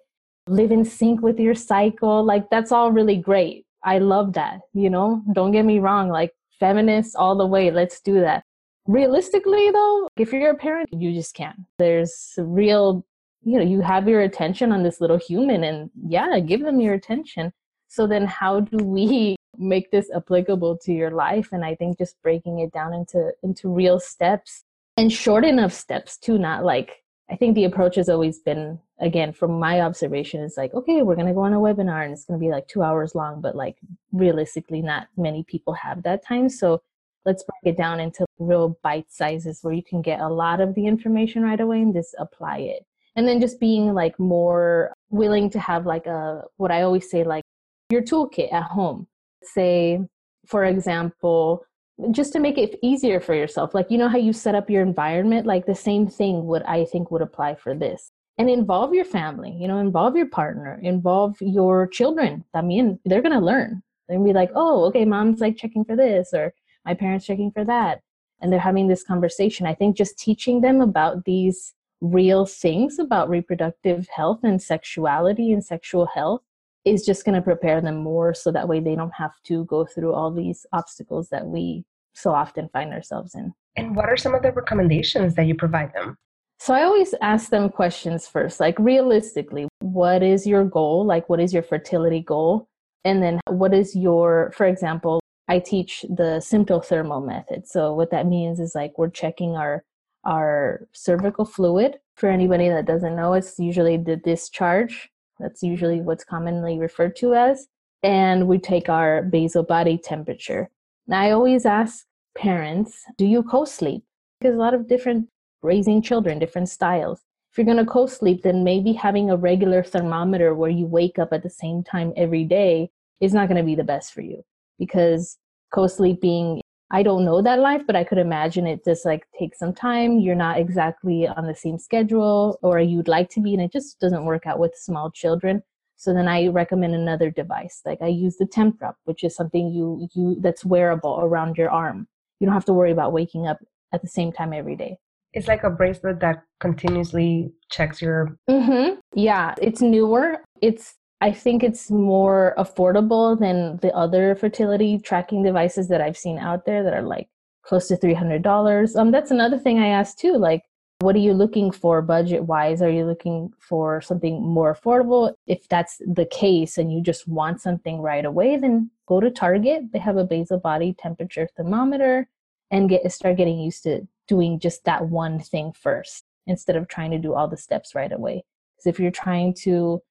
live 0.48 0.72
in 0.72 0.84
sync 0.84 1.22
with 1.22 1.40
your 1.40 1.56
cycle. 1.56 2.24
Like, 2.24 2.50
that's 2.50 2.72
all 2.72 2.92
really 2.92 3.18
great. 3.18 3.66
I 3.84 4.00
love 4.00 4.34
that, 4.34 4.60
you 4.74 4.90
know, 4.90 5.22
don't 5.34 5.52
get 5.52 5.66
me 5.66 5.80
wrong, 5.80 6.10
like, 6.10 6.32
feminists 6.60 7.16
all 7.16 7.38
the 7.38 7.48
way, 7.48 7.72
let's 7.72 8.00
do 8.02 8.20
that. 8.22 8.44
Realistically, 8.86 9.72
though, 9.72 10.10
if 10.18 10.34
you're 10.34 10.52
a 10.52 10.56
parent, 10.56 10.90
you 10.92 11.14
just 11.14 11.36
can't. 11.36 11.58
There's 11.78 12.34
real 12.38 13.06
you 13.46 13.58
know 13.58 13.66
you 13.66 13.82
have 13.82 14.08
your 14.08 14.22
attention 14.22 14.72
on 14.72 14.84
this 14.84 15.02
little 15.02 15.18
human 15.18 15.64
and 15.64 15.90
yeah 16.08 16.40
give 16.40 16.62
them 16.62 16.80
your 16.80 16.94
attention 16.94 17.52
so 17.88 18.08
then 18.08 18.26
how 18.26 18.62
do 18.62 18.78
we 18.78 19.36
make 19.58 19.92
this 19.92 20.10
applicable 20.16 20.78
to 20.78 20.92
your 20.92 21.12
life 21.12 21.50
and 21.52 21.64
i 21.64 21.76
think 21.76 21.98
just 21.98 22.22
breaking 22.22 22.60
it 22.60 22.72
down 22.72 22.94
into 22.94 23.32
into 23.44 23.70
real 23.70 24.00
steps 24.00 24.64
and 24.98 25.12
short 25.12 25.46
enough 25.46 25.74
steps 25.74 26.18
too 26.18 26.38
not 26.38 26.64
like 26.64 27.04
i 27.30 27.36
think 27.36 27.56
the 27.56 27.66
approach 27.66 27.96
has 27.96 28.10
always 28.10 28.40
been 28.40 28.80
again 29.00 29.32
from 29.32 29.60
my 29.60 29.82
observation 29.82 30.42
is 30.42 30.58
like 30.58 30.74
okay 30.74 31.02
we're 31.02 31.16
going 31.16 31.28
to 31.28 31.34
go 31.34 31.42
on 31.42 31.54
a 31.54 31.60
webinar 31.60 32.04
and 32.04 32.14
it's 32.14 32.26
going 32.26 32.40
to 32.40 32.44
be 32.44 32.52
like 32.52 32.68
two 32.68 32.84
hours 32.84 33.16
long 33.16 33.42
but 33.42 33.56
like 33.56 33.78
realistically 34.12 34.82
not 34.82 35.08
many 35.18 35.44
people 35.44 35.74
have 35.74 36.04
that 36.04 36.26
time 36.26 36.50
so 36.50 36.82
let's 37.26 37.44
break 37.44 37.74
it 37.74 37.78
down 37.78 38.00
into 38.00 38.26
real 38.40 38.78
bite 38.84 39.12
sizes 39.12 39.60
where 39.62 39.74
you 39.74 39.84
can 39.84 40.02
get 40.02 40.20
a 40.20 40.28
lot 40.28 40.60
of 40.60 40.76
the 40.76 40.86
information 40.86 41.44
right 41.44 41.60
away 41.60 41.82
and 41.82 41.94
just 41.94 42.16
apply 42.20 42.58
it. 42.58 42.86
And 43.16 43.28
then 43.28 43.40
just 43.40 43.60
being 43.60 43.94
like 43.94 44.20
more 44.20 44.94
willing 45.10 45.50
to 45.52 45.60
have 45.60 45.86
like 45.86 46.08
a 46.08 46.44
what 46.58 46.72
i 46.72 46.82
always 46.82 47.12
say 47.12 47.24
like 47.24 47.44
your 47.92 48.02
toolkit 48.02 48.52
at 48.52 48.64
home 48.64 49.06
say 49.46 50.00
for 50.46 50.66
example 50.66 51.66
just 52.12 52.34
to 52.34 52.40
make 52.40 52.58
it 52.58 52.80
easier 52.82 53.20
for 53.20 53.36
yourself 53.36 53.74
like 53.74 53.90
you 53.90 53.98
know 53.98 54.10
how 54.10 54.18
you 54.18 54.34
set 54.34 54.56
up 54.56 54.70
your 54.70 54.82
environment? 54.82 55.46
Like 55.46 55.66
the 55.66 55.76
same 55.76 56.08
thing 56.08 56.46
would 56.48 56.64
i 56.64 56.86
think 56.86 57.12
would 57.12 57.22
apply 57.22 57.56
for 57.56 57.76
this. 57.76 58.12
And 58.40 58.50
involve 58.50 58.94
your 58.94 59.06
family 59.06 59.56
you 59.60 59.68
know 59.68 59.78
involve 59.78 60.16
your 60.16 60.26
partner 60.28 60.80
involve 60.82 61.36
your 61.40 61.88
children 61.88 62.44
i 62.56 62.62
mean 62.62 63.00
they're 63.06 63.22
going 63.22 63.40
to 63.40 63.46
learn 63.46 63.84
to 64.10 64.20
be 64.20 64.34
like 64.34 64.50
oh 64.56 64.86
okay 64.86 65.06
mom's 65.06 65.40
like 65.40 65.56
checking 65.56 65.86
for 65.86 65.96
this 65.96 66.34
or 66.34 66.52
my 66.86 66.94
parents 66.94 67.26
checking 67.26 67.52
for 67.52 67.64
that. 67.66 68.02
And 68.42 68.52
they're 68.52 68.60
having 68.60 68.88
this 68.88 69.04
conversation. 69.04 69.66
I 69.66 69.74
think 69.74 69.96
just 69.96 70.18
teaching 70.18 70.62
them 70.62 70.82
about 70.82 71.26
these 71.26 71.74
real 72.02 72.46
things 72.46 73.00
about 73.00 73.30
reproductive 73.30 74.08
health 74.14 74.40
and 74.44 74.62
sexuality 74.62 75.54
and 75.54 75.64
sexual 75.64 76.06
health 76.08 76.42
is 76.86 77.06
just 77.06 77.26
going 77.26 77.36
to 77.36 77.42
prepare 77.42 77.82
them 77.82 77.98
more 77.98 78.34
so 78.34 78.52
that 78.52 78.68
way 78.68 78.80
they 78.80 78.96
don't 78.96 79.14
have 79.16 79.32
to 79.46 79.66
go 79.66 79.86
through 79.86 80.14
all 80.14 80.32
these 80.32 80.66
obstacles 80.74 81.30
that 81.30 81.46
we 81.46 81.84
so 82.14 82.32
often 82.32 82.70
find 82.74 82.94
ourselves 82.94 83.36
in. 83.36 83.54
And 83.76 83.96
what 83.96 84.10
are 84.10 84.18
some 84.18 84.36
of 84.36 84.44
the 84.44 84.52
recommendations 84.52 85.36
that 85.36 85.48
you 85.48 85.56
provide 85.56 85.94
them? 85.94 86.18
So 86.60 86.74
I 86.74 86.84
always 86.84 87.14
ask 87.22 87.50
them 87.50 87.70
questions 87.70 88.28
first, 88.28 88.60
like 88.60 88.78
realistically, 88.80 89.68
what 89.80 90.24
is 90.24 90.46
your 90.46 90.64
goal? 90.64 91.06
Like, 91.06 91.28
what 91.30 91.40
is 91.40 91.54
your 91.54 91.64
fertility 91.64 92.22
goal? 92.22 92.68
And 93.04 93.22
then 93.22 93.42
what 93.50 93.74
is 93.74 93.96
your, 93.96 94.54
for 94.56 94.66
example, 94.66 95.20
I 95.50 95.60
teach 95.60 96.04
the 96.04 96.40
symptothermal 96.40 97.26
method. 97.26 97.68
So 97.68 97.94
what 97.94 98.12
that 98.12 98.28
means 98.28 98.60
is 98.60 98.76
like 98.76 98.94
we're 98.98 99.10
checking 99.10 99.56
our 99.56 99.84
our 100.26 100.88
cervical 100.94 101.44
fluid 101.44 102.00
For 102.16 102.30
anybody 102.30 102.70
that 102.70 102.86
doesn't 102.86 103.16
know, 103.16 103.34
it's 103.34 103.58
usually 103.58 103.98
the 103.98 104.16
discharge. 104.16 105.10
That's 105.44 105.62
usually 105.62 106.00
what's 106.00 106.24
commonly 106.24 106.80
referred 106.80 107.16
to 107.18 107.36
as. 107.36 107.68
And 108.02 108.48
we 108.48 108.58
take 108.58 108.88
our 108.90 109.22
basal 109.22 109.64
body 109.64 109.98
temperature. 109.98 110.70
Now, 111.06 111.22
I 111.22 111.32
always 111.32 111.66
ask 111.66 112.06
parents, 112.36 113.04
do 113.18 113.26
you 113.26 113.44
co 113.44 113.66
sleep? 113.66 114.04
Because 114.40 114.56
a 114.56 114.60
lot 114.60 114.74
of 114.74 114.88
different 114.88 115.28
raising 115.62 116.02
children, 116.02 116.40
different 116.40 116.70
styles. 116.70 117.20
If 117.52 117.58
you're 117.58 117.66
going 117.66 117.86
to 117.86 117.86
co 117.86 118.08
sleep, 118.08 118.42
then 118.44 118.64
maybe 118.64 118.94
having 118.94 119.30
a 119.30 119.38
regular 119.38 119.84
thermometer 119.84 120.56
where 120.56 120.70
you 120.70 120.88
wake 120.88 121.20
up 121.20 121.34
at 121.34 121.44
the 121.44 121.50
same 121.50 121.84
time 121.84 122.14
every 122.16 122.46
day 122.46 122.90
is 123.20 123.34
not 123.34 123.48
going 123.48 123.58
to 123.58 123.64
be 123.64 123.76
the 123.76 123.84
best 123.84 124.14
for 124.14 124.22
you 124.22 124.44
because 124.80 125.38
co 125.74 125.88
sleeping, 125.88 126.62
I 126.94 127.02
don't 127.02 127.26
know 127.26 127.42
that 127.42 127.58
life, 127.58 127.82
but 127.88 127.96
I 127.96 128.04
could 128.04 128.20
imagine 128.20 128.68
it 128.68 128.86
just 128.86 129.04
like 129.04 129.26
takes 129.38 129.58
some 129.58 129.74
time. 129.74 130.20
You're 130.20 130.36
not 130.36 130.60
exactly 130.60 131.28
on 131.28 131.48
the 131.48 131.56
same 131.56 131.80
schedule 131.80 132.60
or 132.62 132.80
you'd 132.80 133.08
like 133.08 133.30
to 133.32 133.42
be, 133.42 133.54
and 133.56 133.64
it 133.64 133.72
just 133.72 134.00
doesn't 134.00 134.26
work 134.26 134.46
out 134.46 134.60
with 134.60 134.76
small 134.76 135.10
children. 135.10 135.64
So 135.96 136.14
then 136.14 136.28
I 136.28 136.48
recommend 136.50 136.94
another 136.94 137.32
device. 137.32 137.82
Like 137.84 138.00
I 138.04 138.08
use 138.08 138.38
the 138.38 138.46
Tempdrop, 138.46 138.94
which 139.06 139.24
is 139.24 139.36
something 139.36 139.70
you 139.70 140.08
you 140.14 140.38
that's 140.40 140.64
wearable 140.64 141.20
around 141.20 141.58
your 141.58 141.72
arm. 141.72 142.08
You 142.40 142.46
don't 142.46 142.54
have 142.54 142.66
to 142.66 142.74
worry 142.74 142.92
about 142.92 143.12
waking 143.12 143.48
up 143.48 143.58
at 143.92 144.04
the 144.04 144.08
same 144.08 144.32
time 144.32 144.54
every 144.54 144.76
day. 144.76 144.98
It's 145.34 145.48
like 145.48 145.64
a 145.64 145.72
bracelet 145.72 146.20
that 146.20 146.44
continuously 146.60 147.52
checks 147.72 148.04
your. 148.04 148.38
Mm-hmm. 148.48 149.00
Yeah, 149.16 149.56
it's 149.60 149.82
newer. 149.82 150.44
It's 150.62 150.94
I 151.24 151.32
think 151.32 151.64
it's 151.64 151.90
more 151.90 152.54
affordable 152.58 153.40
than 153.40 153.78
the 153.78 153.96
other 153.96 154.36
fertility 154.36 155.00
tracking 155.00 155.42
devices 155.42 155.88
that 155.88 156.02
I've 156.02 156.18
seen 156.18 156.38
out 156.38 156.66
there 156.66 156.84
that 156.84 156.94
are 156.94 157.02
like 157.02 157.30
close 157.62 157.88
to 157.88 157.96
three 157.96 158.14
hundred 158.14 158.42
dollars. 158.42 158.98
Um, 158.98 159.10
that's 159.10 159.32
another 159.32 159.58
thing 159.58 159.80
I 159.80 159.88
asked 159.88 160.20
too. 160.20 160.34
Like, 160.34 160.64
what 161.00 161.16
are 161.16 161.20
you 161.20 161.34
looking 161.34 161.72
for 161.72 162.02
budget 162.02 162.44
wise? 162.44 162.82
Are 162.82 162.90
you 162.90 163.06
looking 163.06 163.54
for 163.58 164.02
something 164.02 164.46
more 164.46 164.76
affordable? 164.76 165.34
If 165.48 165.66
that's 165.70 166.02
the 166.06 166.26
case 166.26 166.78
and 166.78 166.92
you 166.92 167.02
just 167.02 167.26
want 167.26 167.62
something 167.62 168.02
right 168.02 168.26
away, 168.26 168.58
then 168.58 168.92
go 169.08 169.22
to 169.22 169.32
Target. 169.32 169.94
They 169.94 170.00
have 170.00 170.18
a 170.18 170.26
basal 170.26 170.60
body 170.60 170.94
temperature 170.94 171.48
thermometer 171.56 172.28
and 172.70 172.90
get 172.90 173.10
start 173.14 173.38
getting 173.38 173.60
used 173.60 173.84
to 173.84 174.06
doing 174.28 174.60
just 174.60 174.84
that 174.84 175.08
one 175.08 175.40
thing 175.40 175.72
first 175.72 176.26
instead 176.48 176.76
of 176.76 176.90
trying 176.90 177.12
to 177.12 177.18
do 177.18 177.34
all 177.34 177.48
the 177.48 177.56
steps 177.56 177.96
right 177.96 178.12
away. 178.12 178.44
Because 178.76 178.88
if 178.88 179.00
you're 179.00 179.10
trying 179.10 179.54
to 179.64 180.02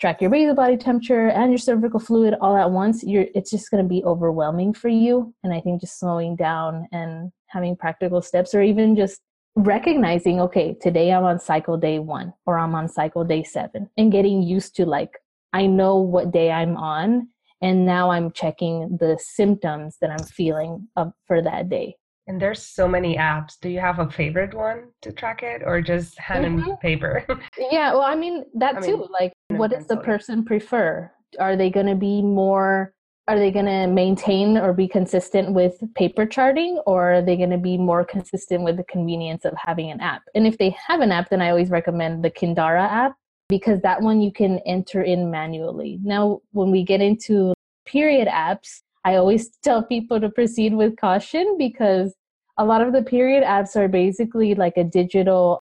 track 0.00 0.20
your 0.20 0.30
basal 0.30 0.54
body 0.54 0.76
temperature 0.76 1.28
and 1.28 1.50
your 1.50 1.58
cervical 1.58 2.00
fluid 2.00 2.34
all 2.40 2.56
at 2.56 2.70
once, 2.70 3.02
you're 3.04 3.26
it's 3.34 3.50
just 3.50 3.70
going 3.70 3.82
to 3.82 3.88
be 3.88 4.02
overwhelming 4.04 4.74
for 4.74 4.88
you. 4.88 5.34
And 5.42 5.52
I 5.52 5.60
think 5.60 5.80
just 5.80 5.98
slowing 5.98 6.36
down 6.36 6.86
and 6.92 7.30
having 7.46 7.76
practical 7.76 8.20
steps, 8.20 8.54
or 8.54 8.62
even 8.62 8.96
just 8.96 9.20
recognizing, 9.56 10.40
okay, 10.40 10.76
today 10.80 11.12
I'm 11.12 11.24
on 11.24 11.38
cycle 11.38 11.76
day 11.76 12.00
one 12.00 12.32
or 12.46 12.58
I'm 12.58 12.74
on 12.74 12.88
cycle 12.88 13.24
day 13.24 13.44
seven, 13.44 13.88
and 13.96 14.10
getting 14.10 14.42
used 14.42 14.74
to 14.76 14.86
like 14.86 15.18
I 15.52 15.66
know 15.66 15.98
what 15.98 16.32
day 16.32 16.50
I'm 16.50 16.76
on, 16.76 17.28
and 17.62 17.86
now 17.86 18.10
I'm 18.10 18.32
checking 18.32 18.96
the 18.98 19.16
symptoms 19.20 19.98
that 20.00 20.10
I'm 20.10 20.26
feeling 20.26 20.88
for 21.26 21.40
that 21.40 21.68
day. 21.68 21.96
And 22.26 22.40
there's 22.40 22.62
so 22.62 22.88
many 22.88 23.16
apps. 23.16 23.58
Do 23.60 23.68
you 23.68 23.80
have 23.80 23.98
a 23.98 24.10
favorite 24.10 24.54
one 24.54 24.88
to 25.02 25.12
track 25.12 25.42
it 25.42 25.62
or 25.64 25.82
just 25.82 26.18
hand 26.18 26.44
mm-hmm. 26.46 26.70
and 26.70 26.80
paper? 26.80 27.24
yeah, 27.70 27.92
well, 27.92 28.02
I 28.02 28.14
mean, 28.14 28.44
that 28.54 28.76
I 28.76 28.80
too. 28.80 28.96
Mean, 28.96 29.08
like, 29.12 29.33
what 29.48 29.70
does 29.70 29.86
the 29.86 29.96
person 29.96 30.44
prefer? 30.44 31.10
Are 31.38 31.56
they 31.56 31.70
going 31.70 31.86
to 31.86 31.94
be 31.94 32.22
more, 32.22 32.92
are 33.28 33.38
they 33.38 33.50
going 33.50 33.66
to 33.66 33.86
maintain 33.86 34.56
or 34.56 34.72
be 34.72 34.88
consistent 34.88 35.52
with 35.52 35.74
paper 35.94 36.26
charting 36.26 36.80
or 36.86 37.14
are 37.14 37.22
they 37.22 37.36
going 37.36 37.50
to 37.50 37.58
be 37.58 37.76
more 37.76 38.04
consistent 38.04 38.62
with 38.62 38.76
the 38.76 38.84
convenience 38.84 39.44
of 39.44 39.54
having 39.56 39.90
an 39.90 40.00
app? 40.00 40.22
And 40.34 40.46
if 40.46 40.58
they 40.58 40.74
have 40.86 41.00
an 41.00 41.12
app, 41.12 41.30
then 41.30 41.42
I 41.42 41.50
always 41.50 41.70
recommend 41.70 42.24
the 42.24 42.30
Kindara 42.30 42.88
app 42.88 43.14
because 43.48 43.80
that 43.82 44.00
one 44.00 44.20
you 44.20 44.32
can 44.32 44.60
enter 44.60 45.02
in 45.02 45.30
manually. 45.30 45.98
Now, 46.02 46.40
when 46.52 46.70
we 46.70 46.82
get 46.82 47.00
into 47.00 47.54
period 47.86 48.28
apps, 48.28 48.80
I 49.04 49.16
always 49.16 49.50
tell 49.62 49.82
people 49.82 50.20
to 50.20 50.30
proceed 50.30 50.74
with 50.74 50.96
caution 50.96 51.56
because 51.58 52.14
a 52.56 52.64
lot 52.64 52.82
of 52.82 52.92
the 52.92 53.02
period 53.02 53.42
apps 53.44 53.76
are 53.76 53.88
basically 53.88 54.54
like 54.54 54.76
a 54.76 54.84
digital 54.84 55.62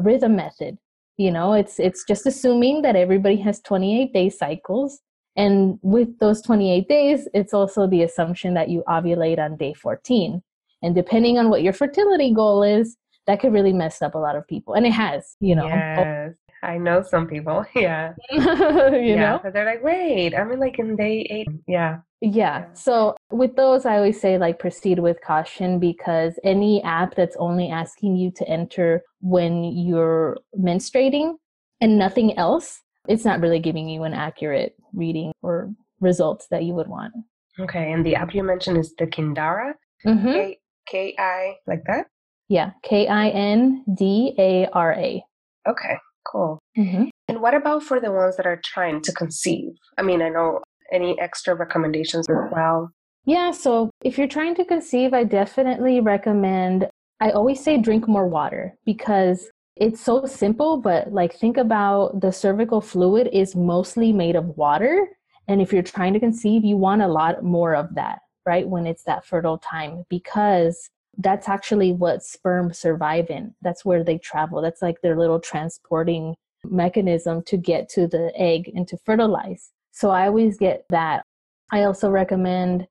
rhythm 0.00 0.36
method. 0.36 0.76
You 1.18 1.30
know, 1.30 1.52
it's 1.52 1.78
it's 1.78 2.04
just 2.04 2.26
assuming 2.26 2.82
that 2.82 2.96
everybody 2.96 3.36
has 3.36 3.60
28 3.60 4.12
day 4.12 4.30
cycles 4.30 5.00
and 5.36 5.78
with 5.82 6.18
those 6.18 6.42
28 6.42 6.88
days, 6.88 7.28
it's 7.32 7.54
also 7.54 7.86
the 7.86 8.02
assumption 8.02 8.54
that 8.54 8.68
you 8.68 8.82
ovulate 8.86 9.38
on 9.38 9.56
day 9.56 9.72
14. 9.72 10.42
And 10.82 10.94
depending 10.94 11.38
on 11.38 11.48
what 11.48 11.62
your 11.62 11.72
fertility 11.72 12.34
goal 12.34 12.62
is, 12.62 12.96
that 13.26 13.40
could 13.40 13.52
really 13.52 13.72
mess 13.72 14.02
up 14.02 14.14
a 14.14 14.18
lot 14.18 14.36
of 14.36 14.46
people. 14.46 14.74
And 14.74 14.84
it 14.86 14.92
has, 14.92 15.36
you 15.40 15.54
know. 15.54 15.66
Yes. 15.66 16.34
I 16.62 16.78
know 16.78 17.02
some 17.02 17.26
people. 17.26 17.64
Yeah. 17.74 18.12
you 18.30 18.40
yeah. 18.40 19.40
know? 19.42 19.50
They're 19.52 19.64
like, 19.64 19.82
wait, 19.82 20.34
I'm 20.34 20.52
in 20.52 20.60
like 20.60 20.78
in 20.78 20.96
day 20.96 21.26
eight. 21.30 21.48
Yeah. 21.66 21.98
Yeah. 22.20 22.66
So 22.74 23.16
with 23.30 23.56
those, 23.56 23.84
I 23.84 23.96
always 23.96 24.20
say 24.20 24.38
like 24.38 24.60
proceed 24.60 25.00
with 25.00 25.20
caution 25.26 25.80
because 25.80 26.38
any 26.44 26.82
app 26.84 27.16
that's 27.16 27.36
only 27.36 27.68
asking 27.70 28.16
you 28.16 28.30
to 28.36 28.48
enter 28.48 29.02
when 29.20 29.64
you're 29.64 30.38
menstruating 30.56 31.34
and 31.80 31.98
nothing 31.98 32.38
else, 32.38 32.80
it's 33.08 33.24
not 33.24 33.40
really 33.40 33.58
giving 33.58 33.88
you 33.88 34.04
an 34.04 34.14
accurate 34.14 34.76
reading 34.92 35.32
or 35.42 35.72
results 36.00 36.46
that 36.50 36.62
you 36.62 36.74
would 36.74 36.88
want. 36.88 37.12
Okay. 37.58 37.90
And 37.90 38.06
the 38.06 38.14
app 38.14 38.34
you 38.34 38.44
mentioned 38.44 38.78
is 38.78 38.94
the 38.96 39.06
Kindara? 39.06 39.72
Mm-hmm. 40.06 40.52
K 40.86 41.14
I, 41.18 41.56
like 41.66 41.82
that? 41.86 42.06
Yeah. 42.48 42.70
K 42.84 43.08
I 43.08 43.28
N 43.30 43.84
D 43.96 44.34
A 44.38 44.68
R 44.72 44.92
A. 44.92 45.24
Okay. 45.68 45.96
Cool. 46.24 46.58
Mm-hmm. 46.78 47.04
And 47.28 47.40
what 47.40 47.54
about 47.54 47.82
for 47.82 48.00
the 48.00 48.12
ones 48.12 48.36
that 48.36 48.46
are 48.46 48.60
trying 48.64 49.02
to 49.02 49.12
conceive? 49.12 49.72
I 49.98 50.02
mean, 50.02 50.22
I 50.22 50.28
know 50.28 50.60
any 50.92 51.18
extra 51.20 51.54
recommendations 51.54 52.28
as 52.28 52.36
well? 52.52 52.90
Yeah, 53.24 53.50
so 53.52 53.90
if 54.02 54.18
you're 54.18 54.28
trying 54.28 54.54
to 54.56 54.64
conceive, 54.64 55.14
I 55.14 55.24
definitely 55.24 56.00
recommend, 56.00 56.88
I 57.20 57.30
always 57.30 57.62
say 57.62 57.78
drink 57.78 58.08
more 58.08 58.26
water 58.26 58.74
because 58.84 59.48
it's 59.76 60.00
so 60.00 60.26
simple, 60.26 60.76
but 60.76 61.12
like 61.12 61.34
think 61.34 61.56
about 61.56 62.20
the 62.20 62.32
cervical 62.32 62.80
fluid 62.80 63.28
is 63.32 63.56
mostly 63.56 64.12
made 64.12 64.36
of 64.36 64.56
water. 64.56 65.08
And 65.48 65.62
if 65.62 65.72
you're 65.72 65.82
trying 65.82 66.12
to 66.14 66.20
conceive, 66.20 66.64
you 66.64 66.76
want 66.76 67.02
a 67.02 67.08
lot 67.08 67.42
more 67.42 67.74
of 67.74 67.94
that, 67.94 68.18
right? 68.44 68.68
When 68.68 68.86
it's 68.86 69.04
that 69.04 69.24
fertile 69.24 69.58
time, 69.58 70.04
because 70.10 70.90
that's 71.18 71.48
actually 71.48 71.92
what 71.92 72.22
sperm 72.22 72.72
survive 72.72 73.30
in. 73.30 73.54
That's 73.62 73.84
where 73.84 74.02
they 74.02 74.18
travel. 74.18 74.62
That's 74.62 74.82
like 74.82 75.00
their 75.00 75.18
little 75.18 75.40
transporting 75.40 76.34
mechanism 76.64 77.42
to 77.44 77.56
get 77.56 77.88
to 77.90 78.06
the 78.06 78.32
egg 78.36 78.70
and 78.74 78.86
to 78.88 78.96
fertilize. 79.04 79.70
So 79.92 80.10
I 80.10 80.26
always 80.26 80.56
get 80.56 80.84
that. 80.90 81.24
I 81.70 81.84
also 81.84 82.10
recommend 82.10 82.86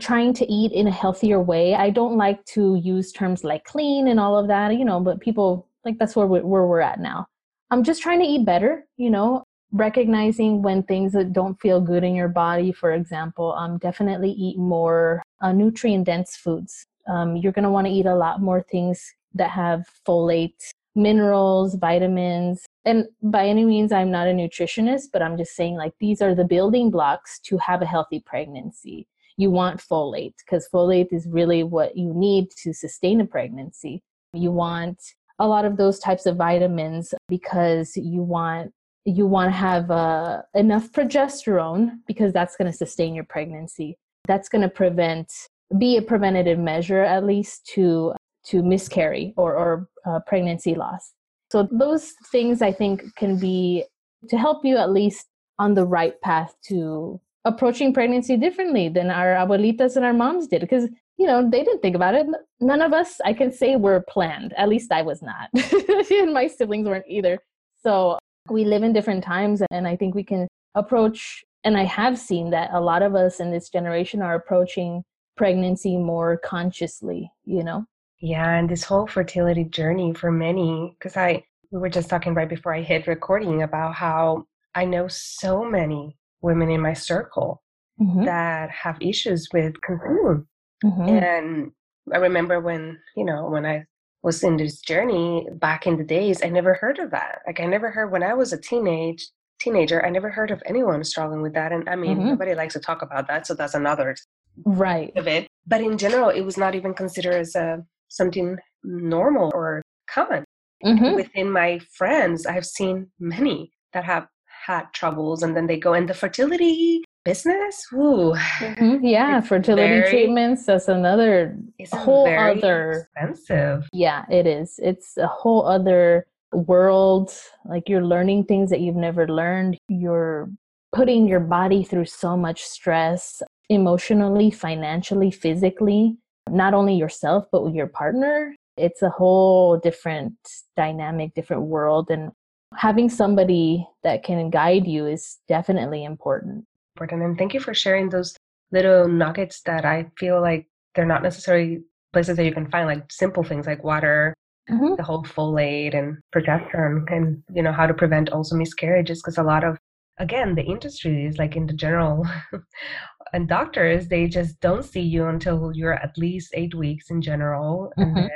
trying 0.00 0.32
to 0.34 0.50
eat 0.50 0.72
in 0.72 0.86
a 0.86 0.92
healthier 0.92 1.40
way. 1.40 1.74
I 1.74 1.90
don't 1.90 2.16
like 2.16 2.44
to 2.46 2.76
use 2.76 3.12
terms 3.12 3.44
like 3.44 3.64
clean 3.64 4.08
and 4.08 4.20
all 4.20 4.38
of 4.38 4.48
that, 4.48 4.76
you 4.76 4.84
know, 4.84 5.00
but 5.00 5.20
people 5.20 5.68
like 5.84 5.98
that's 5.98 6.14
where, 6.14 6.26
we, 6.26 6.40
where 6.40 6.66
we're 6.66 6.80
at 6.80 7.00
now. 7.00 7.26
I'm 7.70 7.84
just 7.84 8.02
trying 8.02 8.20
to 8.20 8.26
eat 8.26 8.44
better, 8.44 8.84
you 8.96 9.10
know, 9.10 9.44
recognizing 9.72 10.62
when 10.62 10.82
things 10.82 11.12
that 11.12 11.32
don't 11.32 11.60
feel 11.60 11.80
good 11.80 12.02
in 12.04 12.14
your 12.14 12.28
body, 12.28 12.72
for 12.72 12.92
example, 12.92 13.52
um, 13.52 13.78
definitely 13.78 14.30
eat 14.30 14.58
more 14.58 15.22
uh, 15.40 15.52
nutrient 15.52 16.04
dense 16.04 16.36
foods. 16.36 16.86
Um, 17.10 17.36
you're 17.36 17.52
going 17.52 17.64
to 17.64 17.70
want 17.70 17.86
to 17.86 17.92
eat 17.92 18.06
a 18.06 18.14
lot 18.14 18.40
more 18.40 18.62
things 18.62 19.12
that 19.34 19.50
have 19.50 19.84
folate, 20.06 20.72
minerals, 20.94 21.74
vitamins. 21.74 22.64
And 22.84 23.06
by 23.22 23.46
any 23.46 23.64
means, 23.64 23.92
I'm 23.92 24.10
not 24.10 24.28
a 24.28 24.32
nutritionist, 24.32 25.08
but 25.12 25.22
I'm 25.22 25.36
just 25.36 25.56
saying, 25.56 25.76
like, 25.76 25.92
these 26.00 26.22
are 26.22 26.34
the 26.34 26.44
building 26.44 26.90
blocks 26.90 27.40
to 27.46 27.58
have 27.58 27.82
a 27.82 27.86
healthy 27.86 28.22
pregnancy. 28.24 29.08
You 29.36 29.50
want 29.50 29.80
folate 29.80 30.34
because 30.44 30.68
folate 30.72 31.12
is 31.12 31.26
really 31.26 31.62
what 31.62 31.96
you 31.96 32.12
need 32.14 32.50
to 32.62 32.72
sustain 32.72 33.20
a 33.20 33.26
pregnancy. 33.26 34.02
You 34.32 34.52
want 34.52 35.00
a 35.38 35.48
lot 35.48 35.64
of 35.64 35.76
those 35.76 35.98
types 35.98 36.26
of 36.26 36.36
vitamins 36.36 37.14
because 37.28 37.96
you 37.96 38.22
want 38.22 38.72
you 39.06 39.26
want 39.26 39.48
to 39.48 39.56
have 39.56 39.90
uh, 39.90 40.42
enough 40.54 40.92
progesterone 40.92 42.00
because 42.06 42.34
that's 42.34 42.54
going 42.56 42.70
to 42.70 42.76
sustain 42.76 43.14
your 43.14 43.24
pregnancy. 43.24 43.96
That's 44.26 44.50
going 44.50 44.62
to 44.62 44.68
prevent 44.68 45.32
be 45.78 45.96
a 45.96 46.02
preventative 46.02 46.58
measure 46.58 47.02
at 47.02 47.24
least 47.24 47.66
to 47.74 48.12
to 48.46 48.62
miscarry 48.62 49.34
or, 49.36 49.54
or 49.54 49.88
uh, 50.06 50.18
pregnancy 50.26 50.74
loss. 50.74 51.12
So 51.52 51.68
those 51.70 52.12
things 52.32 52.62
I 52.62 52.72
think 52.72 53.02
can 53.16 53.38
be 53.38 53.84
to 54.28 54.38
help 54.38 54.64
you 54.64 54.76
at 54.76 54.90
least 54.92 55.26
on 55.58 55.74
the 55.74 55.84
right 55.84 56.18
path 56.22 56.54
to 56.68 57.20
approaching 57.44 57.92
pregnancy 57.92 58.36
differently 58.36 58.88
than 58.88 59.10
our 59.10 59.34
abuelitas 59.34 59.96
and 59.96 60.04
our 60.04 60.12
moms 60.12 60.46
did 60.46 60.60
because 60.60 60.88
you 61.18 61.26
know 61.26 61.48
they 61.48 61.62
didn't 61.62 61.82
think 61.82 61.96
about 61.96 62.14
it. 62.14 62.26
None 62.60 62.82
of 62.82 62.92
us 62.92 63.20
i 63.24 63.32
can 63.32 63.52
say 63.52 63.76
were 63.76 64.04
planned. 64.08 64.54
At 64.56 64.68
least 64.68 64.92
i 64.92 65.02
was 65.02 65.22
not. 65.22 65.48
And 66.10 66.34
my 66.34 66.46
siblings 66.46 66.86
weren't 66.86 67.06
either. 67.08 67.38
So 67.82 68.18
we 68.50 68.64
live 68.64 68.82
in 68.82 68.92
different 68.92 69.22
times 69.24 69.62
and 69.70 69.86
i 69.86 69.96
think 69.96 70.14
we 70.14 70.24
can 70.24 70.48
approach 70.74 71.44
and 71.64 71.76
i 71.76 71.84
have 71.84 72.18
seen 72.18 72.50
that 72.50 72.70
a 72.72 72.80
lot 72.80 73.02
of 73.02 73.14
us 73.14 73.40
in 73.40 73.50
this 73.50 73.68
generation 73.68 74.22
are 74.22 74.34
approaching 74.34 75.02
pregnancy 75.40 75.96
more 75.96 76.36
consciously 76.36 77.30
you 77.44 77.64
know 77.64 77.80
yeah, 78.20 78.58
and 78.58 78.68
this 78.68 78.84
whole 78.84 79.06
fertility 79.06 79.64
journey 79.64 80.12
for 80.12 80.30
many, 80.30 80.94
because 80.98 81.16
I 81.16 81.44
we 81.70 81.78
were 81.78 81.88
just 81.88 82.10
talking 82.10 82.34
right 82.34 82.48
before 82.48 82.74
I 82.74 82.82
hit 82.82 83.06
recording 83.06 83.62
about 83.62 83.94
how 83.94 84.46
I 84.74 84.84
know 84.84 85.08
so 85.08 85.64
many 85.64 86.16
women 86.42 86.70
in 86.70 86.80
my 86.80 86.92
circle 86.92 87.62
mm-hmm. 88.00 88.24
that 88.24 88.70
have 88.70 88.98
issues 89.00 89.48
with 89.52 89.80
concealing. 89.80 90.46
Mm-hmm. 90.84 91.08
And 91.08 91.72
I 92.12 92.18
remember 92.18 92.60
when, 92.60 92.98
you 93.16 93.24
know, 93.24 93.48
when 93.48 93.64
I 93.64 93.84
was 94.22 94.42
in 94.42 94.56
this 94.56 94.80
journey 94.80 95.46
back 95.54 95.86
in 95.86 95.96
the 95.96 96.04
days, 96.04 96.42
I 96.42 96.48
never 96.48 96.74
heard 96.74 96.98
of 96.98 97.12
that. 97.12 97.38
Like 97.46 97.60
I 97.60 97.66
never 97.66 97.90
heard 97.90 98.10
when 98.10 98.22
I 98.22 98.34
was 98.34 98.52
a 98.52 98.58
teenage 98.58 99.28
teenager, 99.60 100.04
I 100.04 100.10
never 100.10 100.30
heard 100.30 100.50
of 100.50 100.62
anyone 100.66 101.04
struggling 101.04 101.42
with 101.42 101.54
that. 101.54 101.72
And 101.72 101.88
I 101.88 101.94
mean, 101.94 102.18
mm-hmm. 102.18 102.28
nobody 102.28 102.54
likes 102.54 102.74
to 102.74 102.80
talk 102.80 103.02
about 103.02 103.28
that, 103.28 103.46
so 103.46 103.54
that's 103.54 103.74
another 103.74 104.16
right 104.64 105.12
of 105.16 105.26
it. 105.26 105.46
But 105.66 105.80
in 105.80 105.98
general, 105.98 106.30
it 106.30 106.42
was 106.42 106.56
not 106.56 106.74
even 106.74 106.94
considered 106.94 107.34
as 107.34 107.54
a 107.54 107.84
something 108.08 108.56
normal 108.82 109.50
or 109.54 109.82
common. 110.08 110.44
Mm-hmm. 110.84 111.14
Within 111.14 111.50
my 111.50 111.78
friends, 111.94 112.46
I've 112.46 112.66
seen 112.66 113.08
many 113.18 113.72
that 113.92 114.04
have 114.04 114.26
had 114.66 114.92
troubles, 114.94 115.42
and 115.42 115.56
then 115.56 115.66
they 115.66 115.78
go 115.78 115.94
in 115.94 116.06
the 116.06 116.14
fertility 116.14 117.02
business. 117.24 117.86
Ooh, 117.92 118.34
mm-hmm. 118.34 119.04
yeah, 119.04 119.40
fertility 119.40 120.00
very, 120.00 120.10
treatments. 120.10 120.66
That's 120.66 120.88
another 120.88 121.56
whole 121.92 122.26
other 122.26 123.06
expensive. 123.14 123.88
Yeah, 123.92 124.24
it 124.30 124.46
is. 124.46 124.80
It's 124.82 125.16
a 125.18 125.26
whole 125.26 125.66
other 125.66 126.26
world. 126.52 127.32
Like 127.64 127.88
you're 127.88 128.04
learning 128.04 128.44
things 128.44 128.70
that 128.70 128.80
you've 128.80 128.96
never 128.96 129.28
learned. 129.28 129.76
You're 129.88 130.50
putting 130.92 131.28
your 131.28 131.40
body 131.40 131.84
through 131.84 132.06
so 132.06 132.36
much 132.36 132.62
stress 132.62 133.42
emotionally, 133.70 134.50
financially, 134.50 135.30
physically, 135.30 136.18
not 136.50 136.74
only 136.74 136.94
yourself, 136.94 137.46
but 137.50 137.64
with 137.64 137.74
your 137.74 137.86
partner. 137.86 138.54
It's 138.76 139.02
a 139.02 139.08
whole 139.08 139.78
different 139.78 140.34
dynamic, 140.76 141.34
different 141.34 141.62
world. 141.62 142.10
And 142.10 142.32
having 142.74 143.08
somebody 143.08 143.86
that 144.02 144.24
can 144.24 144.50
guide 144.50 144.86
you 144.86 145.06
is 145.06 145.38
definitely 145.48 146.04
important. 146.04 146.64
Important. 146.96 147.22
And 147.22 147.38
thank 147.38 147.54
you 147.54 147.60
for 147.60 147.72
sharing 147.72 148.10
those 148.10 148.36
little 148.72 149.08
nuggets 149.08 149.62
that 149.62 149.84
I 149.84 150.10
feel 150.18 150.40
like 150.40 150.66
they're 150.94 151.06
not 151.06 151.22
necessarily 151.22 151.82
places 152.12 152.36
that 152.36 152.44
you 152.44 152.52
can 152.52 152.68
find, 152.70 152.86
like 152.86 153.10
simple 153.10 153.44
things 153.44 153.66
like 153.66 153.84
water, 153.84 154.34
mm-hmm. 154.68 154.96
the 154.96 155.02
whole 155.02 155.22
folate 155.22 155.96
and 155.96 156.18
progesterone, 156.34 157.04
and 157.12 157.42
you 157.54 157.62
know 157.62 157.72
how 157.72 157.86
to 157.86 157.94
prevent 157.94 158.30
also 158.30 158.56
miscarriages. 158.56 159.22
Because 159.22 159.38
a 159.38 159.42
lot 159.42 159.62
of 159.62 159.78
again 160.18 160.54
the 160.54 160.62
industry 160.62 161.26
is 161.26 161.38
like 161.38 161.56
in 161.56 161.66
the 161.66 161.72
general 161.72 162.26
and 163.32 163.48
doctors 163.48 164.08
they 164.08 164.26
just 164.26 164.60
don't 164.60 164.84
see 164.84 165.00
you 165.00 165.26
until 165.26 165.72
you're 165.74 165.94
at 165.94 166.16
least 166.16 166.52
eight 166.54 166.74
weeks 166.74 167.10
in 167.10 167.20
general 167.22 167.92
mm-hmm. 167.98 168.16
and 168.16 168.30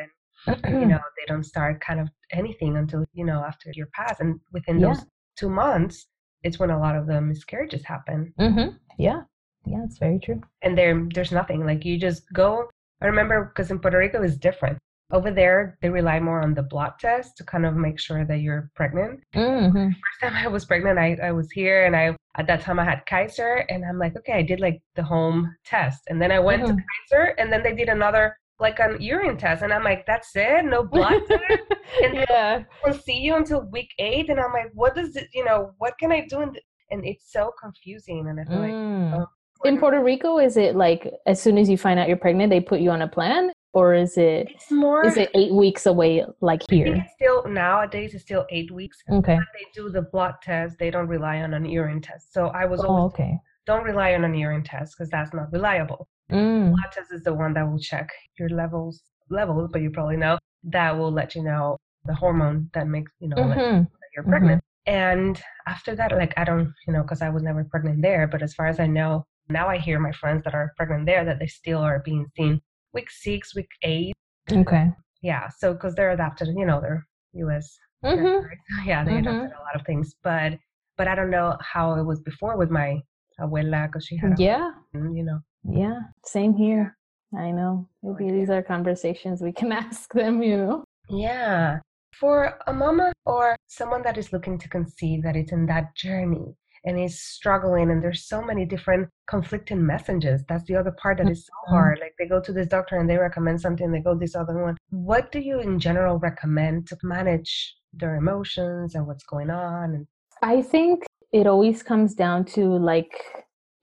then 0.62 0.80
you 0.80 0.86
know 0.92 0.98
they 1.16 1.26
don't 1.26 1.44
start 1.44 1.80
kind 1.80 2.00
of 2.00 2.08
anything 2.32 2.76
until 2.76 3.04
you 3.12 3.24
know 3.24 3.42
after 3.46 3.70
you're 3.74 3.88
past 3.94 4.20
and 4.20 4.40
within 4.52 4.78
yeah. 4.78 4.88
those 4.88 5.04
two 5.36 5.48
months 5.48 6.06
it's 6.42 6.58
when 6.58 6.70
a 6.70 6.78
lot 6.78 6.96
of 6.96 7.06
the 7.06 7.20
miscarriages 7.20 7.84
happen 7.84 8.32
mm-hmm. 8.38 8.76
yeah 8.98 9.22
yeah 9.66 9.82
it's 9.84 9.98
very 9.98 10.18
true 10.18 10.40
and 10.62 10.76
there 10.76 11.06
there's 11.14 11.32
nothing 11.32 11.64
like 11.66 11.84
you 11.84 11.98
just 11.98 12.24
go 12.32 12.68
i 13.02 13.06
remember 13.06 13.52
because 13.54 13.70
in 13.70 13.78
puerto 13.78 13.98
rico 13.98 14.22
is 14.22 14.36
different 14.36 14.78
over 15.12 15.30
there 15.30 15.78
they 15.82 15.88
rely 15.88 16.18
more 16.18 16.40
on 16.40 16.54
the 16.54 16.62
blood 16.62 16.92
test 16.98 17.36
to 17.36 17.44
kind 17.44 17.66
of 17.66 17.76
make 17.76 17.98
sure 17.98 18.24
that 18.24 18.40
you're 18.40 18.70
pregnant 18.74 19.20
mm-hmm. 19.34 19.88
first 19.88 20.20
time 20.20 20.34
i 20.34 20.48
was 20.48 20.64
pregnant 20.64 20.98
I, 20.98 21.16
I 21.22 21.32
was 21.32 21.50
here 21.50 21.84
and 21.84 21.94
i 21.94 22.16
at 22.36 22.46
that 22.46 22.62
time 22.62 22.78
i 22.78 22.84
had 22.84 23.04
kaiser 23.06 23.64
and 23.68 23.84
i'm 23.84 23.98
like 23.98 24.16
okay 24.16 24.32
i 24.32 24.42
did 24.42 24.60
like 24.60 24.80
the 24.94 25.02
home 25.02 25.54
test 25.64 26.02
and 26.08 26.20
then 26.20 26.32
i 26.32 26.38
went 26.38 26.62
mm-hmm. 26.62 26.76
to 26.76 26.82
kaiser 27.10 27.34
and 27.38 27.52
then 27.52 27.62
they 27.62 27.74
did 27.74 27.88
another 27.88 28.36
like 28.60 28.78
an 28.78 29.00
urine 29.00 29.36
test 29.36 29.62
and 29.62 29.72
i'm 29.72 29.84
like 29.84 30.06
that's 30.06 30.30
it 30.34 30.64
no 30.64 30.82
blood 30.82 31.20
test 31.28 31.62
and 32.02 32.14
yeah 32.28 32.62
will 32.84 32.94
see 32.94 33.18
you 33.18 33.34
until 33.34 33.68
week 33.70 33.90
eight 33.98 34.30
and 34.30 34.40
i'm 34.40 34.52
like 34.52 34.70
what 34.72 34.94
does 34.94 35.16
it 35.16 35.28
you 35.34 35.44
know 35.44 35.72
what 35.78 35.94
can 35.98 36.12
i 36.12 36.26
do 36.28 36.40
in 36.40 36.52
and 36.90 37.04
it's 37.04 37.32
so 37.32 37.52
confusing 37.60 38.26
and 38.28 38.40
i 38.40 38.44
feel 38.44 38.58
mm. 38.58 39.12
like 39.12 39.20
oh, 39.20 39.26
in 39.64 39.78
Puerto 39.78 40.02
Rico, 40.02 40.38
is 40.38 40.58
it 40.58 40.76
like 40.76 41.10
as 41.26 41.40
soon 41.40 41.56
as 41.56 41.70
you 41.70 41.78
find 41.78 41.98
out 41.98 42.06
you're 42.06 42.18
pregnant, 42.18 42.50
they 42.50 42.60
put 42.60 42.80
you 42.80 42.90
on 42.90 43.00
a 43.00 43.08
plan? 43.08 43.50
Or 43.74 43.94
is 43.94 44.16
it 44.16 44.48
it's 44.50 44.70
more 44.70 45.04
is 45.04 45.16
it 45.16 45.30
eight 45.34 45.52
weeks 45.52 45.86
away 45.86 46.24
like 46.40 46.62
here? 46.70 46.94
it's 46.94 47.12
still 47.14 47.44
nowadays 47.46 48.14
it's 48.14 48.24
still 48.24 48.46
eight 48.50 48.70
weeks 48.70 48.98
okay. 49.10 49.34
when 49.34 49.46
they 49.54 49.66
do 49.74 49.90
the 49.90 50.02
blood 50.02 50.34
test. 50.42 50.76
They 50.78 50.90
don't 50.90 51.08
rely 51.08 51.40
on 51.42 51.54
an 51.54 51.64
urine 51.64 52.00
test. 52.00 52.32
So 52.32 52.46
i 52.48 52.64
was 52.64 52.80
oh, 52.80 52.88
always 52.88 53.14
okay. 53.14 53.38
don't 53.66 53.84
rely 53.84 54.14
on 54.14 54.24
an 54.24 54.34
urine 54.34 54.64
test 54.64 54.94
because 54.96 55.10
that's 55.10 55.34
not 55.34 55.52
reliable. 55.52 56.08
Mm. 56.32 56.70
blood 56.70 56.92
test 56.92 57.12
is 57.12 57.22
the 57.22 57.34
one 57.34 57.52
that 57.54 57.68
will 57.70 57.78
check 57.78 58.08
your 58.38 58.48
levels 58.48 59.02
levels 59.28 59.68
but 59.70 59.82
you 59.82 59.90
probably 59.90 60.16
know 60.16 60.38
that 60.62 60.96
will 60.96 61.12
let 61.12 61.34
you 61.34 61.42
know 61.42 61.76
the 62.06 62.14
hormone 62.14 62.70
that 62.72 62.86
makes 62.88 63.12
you 63.20 63.28
know 63.28 63.36
mm-hmm. 63.36 63.76
you 63.76 63.86
you're 64.14 64.24
pregnant. 64.24 64.62
Mm-hmm. 64.88 64.94
and 64.94 65.42
after 65.66 65.94
that 65.94 66.12
like 66.12 66.32
i 66.38 66.44
don't 66.44 66.72
you 66.86 66.92
know 66.92 67.02
because 67.02 67.20
i 67.20 67.28
was 67.28 67.42
never 67.42 67.64
pregnant 67.64 68.00
there 68.00 68.26
but 68.26 68.42
as 68.42 68.54
far 68.54 68.68
as 68.68 68.80
i 68.80 68.86
know 68.86 69.26
now 69.48 69.68
i 69.68 69.76
hear 69.76 69.98
my 70.00 70.12
friends 70.12 70.44
that 70.44 70.54
are 70.54 70.72
pregnant 70.76 71.04
there 71.04 71.24
that 71.24 71.38
they 71.38 71.46
still 71.46 71.80
are 71.80 72.00
being 72.04 72.26
seen 72.36 72.60
week 72.94 73.10
six, 73.10 73.54
week 73.54 73.68
eight. 73.82 74.14
Okay. 74.50 74.90
Yeah. 75.22 75.48
So 75.58 75.74
because 75.74 75.94
they're 75.94 76.12
adapted, 76.12 76.48
you 76.56 76.64
know, 76.66 76.80
they're 76.80 77.06
U.S. 77.34 77.76
Mm-hmm. 78.04 78.46
Yeah, 78.88 79.04
they 79.04 79.12
mm-hmm. 79.12 79.28
adapted 79.28 79.58
a 79.58 79.62
lot 79.62 79.74
of 79.74 79.86
things, 79.86 80.14
but 80.22 80.52
but 80.96 81.08
I 81.08 81.14
don't 81.14 81.30
know 81.30 81.56
how 81.60 81.94
it 81.94 82.04
was 82.04 82.20
before 82.20 82.56
with 82.56 82.70
my 82.70 83.00
abuela 83.40 83.86
because 83.86 84.06
she 84.06 84.16
had. 84.16 84.38
Yeah. 84.38 84.70
you 84.92 85.24
know. 85.24 85.40
Yeah. 85.68 85.98
Same 86.24 86.54
here. 86.54 86.96
I 87.36 87.50
know. 87.50 87.88
Maybe 88.02 88.30
these 88.30 88.50
are 88.50 88.62
conversations 88.62 89.42
we 89.42 89.52
can 89.52 89.72
ask 89.84 90.12
them. 90.12 90.42
You 90.42 90.56
know. 90.56 90.84
Yeah. 91.08 91.80
For 92.12 92.58
a 92.68 92.72
mama 92.72 93.12
or 93.26 93.56
someone 93.66 94.02
that 94.02 94.18
is 94.18 94.32
looking 94.32 94.56
to 94.58 94.68
conceive 94.68 95.24
that 95.24 95.34
is 95.34 95.50
in 95.50 95.66
that 95.66 95.96
journey, 95.96 96.54
and 96.84 97.00
is 97.00 97.20
struggling 97.20 97.90
and 97.90 98.02
there's 98.02 98.26
so 98.26 98.42
many 98.42 98.64
different 98.64 99.08
conflicting 99.28 99.84
messages. 99.84 100.42
That's 100.48 100.64
the 100.64 100.76
other 100.76 100.94
part 101.00 101.18
that 101.18 101.30
is 101.30 101.46
so 101.46 101.52
mm-hmm. 101.52 101.74
hard. 101.74 101.98
Like 102.00 102.14
they 102.18 102.26
go 102.26 102.40
to 102.40 102.52
this 102.52 102.66
doctor 102.66 102.98
and 102.98 103.08
they 103.08 103.16
recommend 103.16 103.60
something 103.60 103.90
they 103.90 104.00
go 104.00 104.14
to 104.14 104.20
this 104.20 104.36
other 104.36 104.62
one. 104.62 104.76
What 104.90 105.32
do 105.32 105.40
you 105.40 105.60
in 105.60 105.78
general 105.78 106.18
recommend 106.18 106.86
to 106.88 106.98
manage 107.02 107.74
their 107.98 108.16
emotions 108.16 108.94
and 108.94 109.06
what's 109.06 109.24
going 109.24 109.50
on 109.50 110.06
i 110.42 110.60
think 110.60 111.04
it 111.32 111.46
always 111.46 111.82
comes 111.82 112.14
down 112.14 112.44
to 112.44 112.64
like 112.78 113.12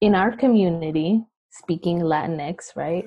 in 0.02 0.16
our 0.16 0.36
community 0.36 1.24
speaking 1.50 2.00
latinx 2.00 2.76
right 2.76 3.06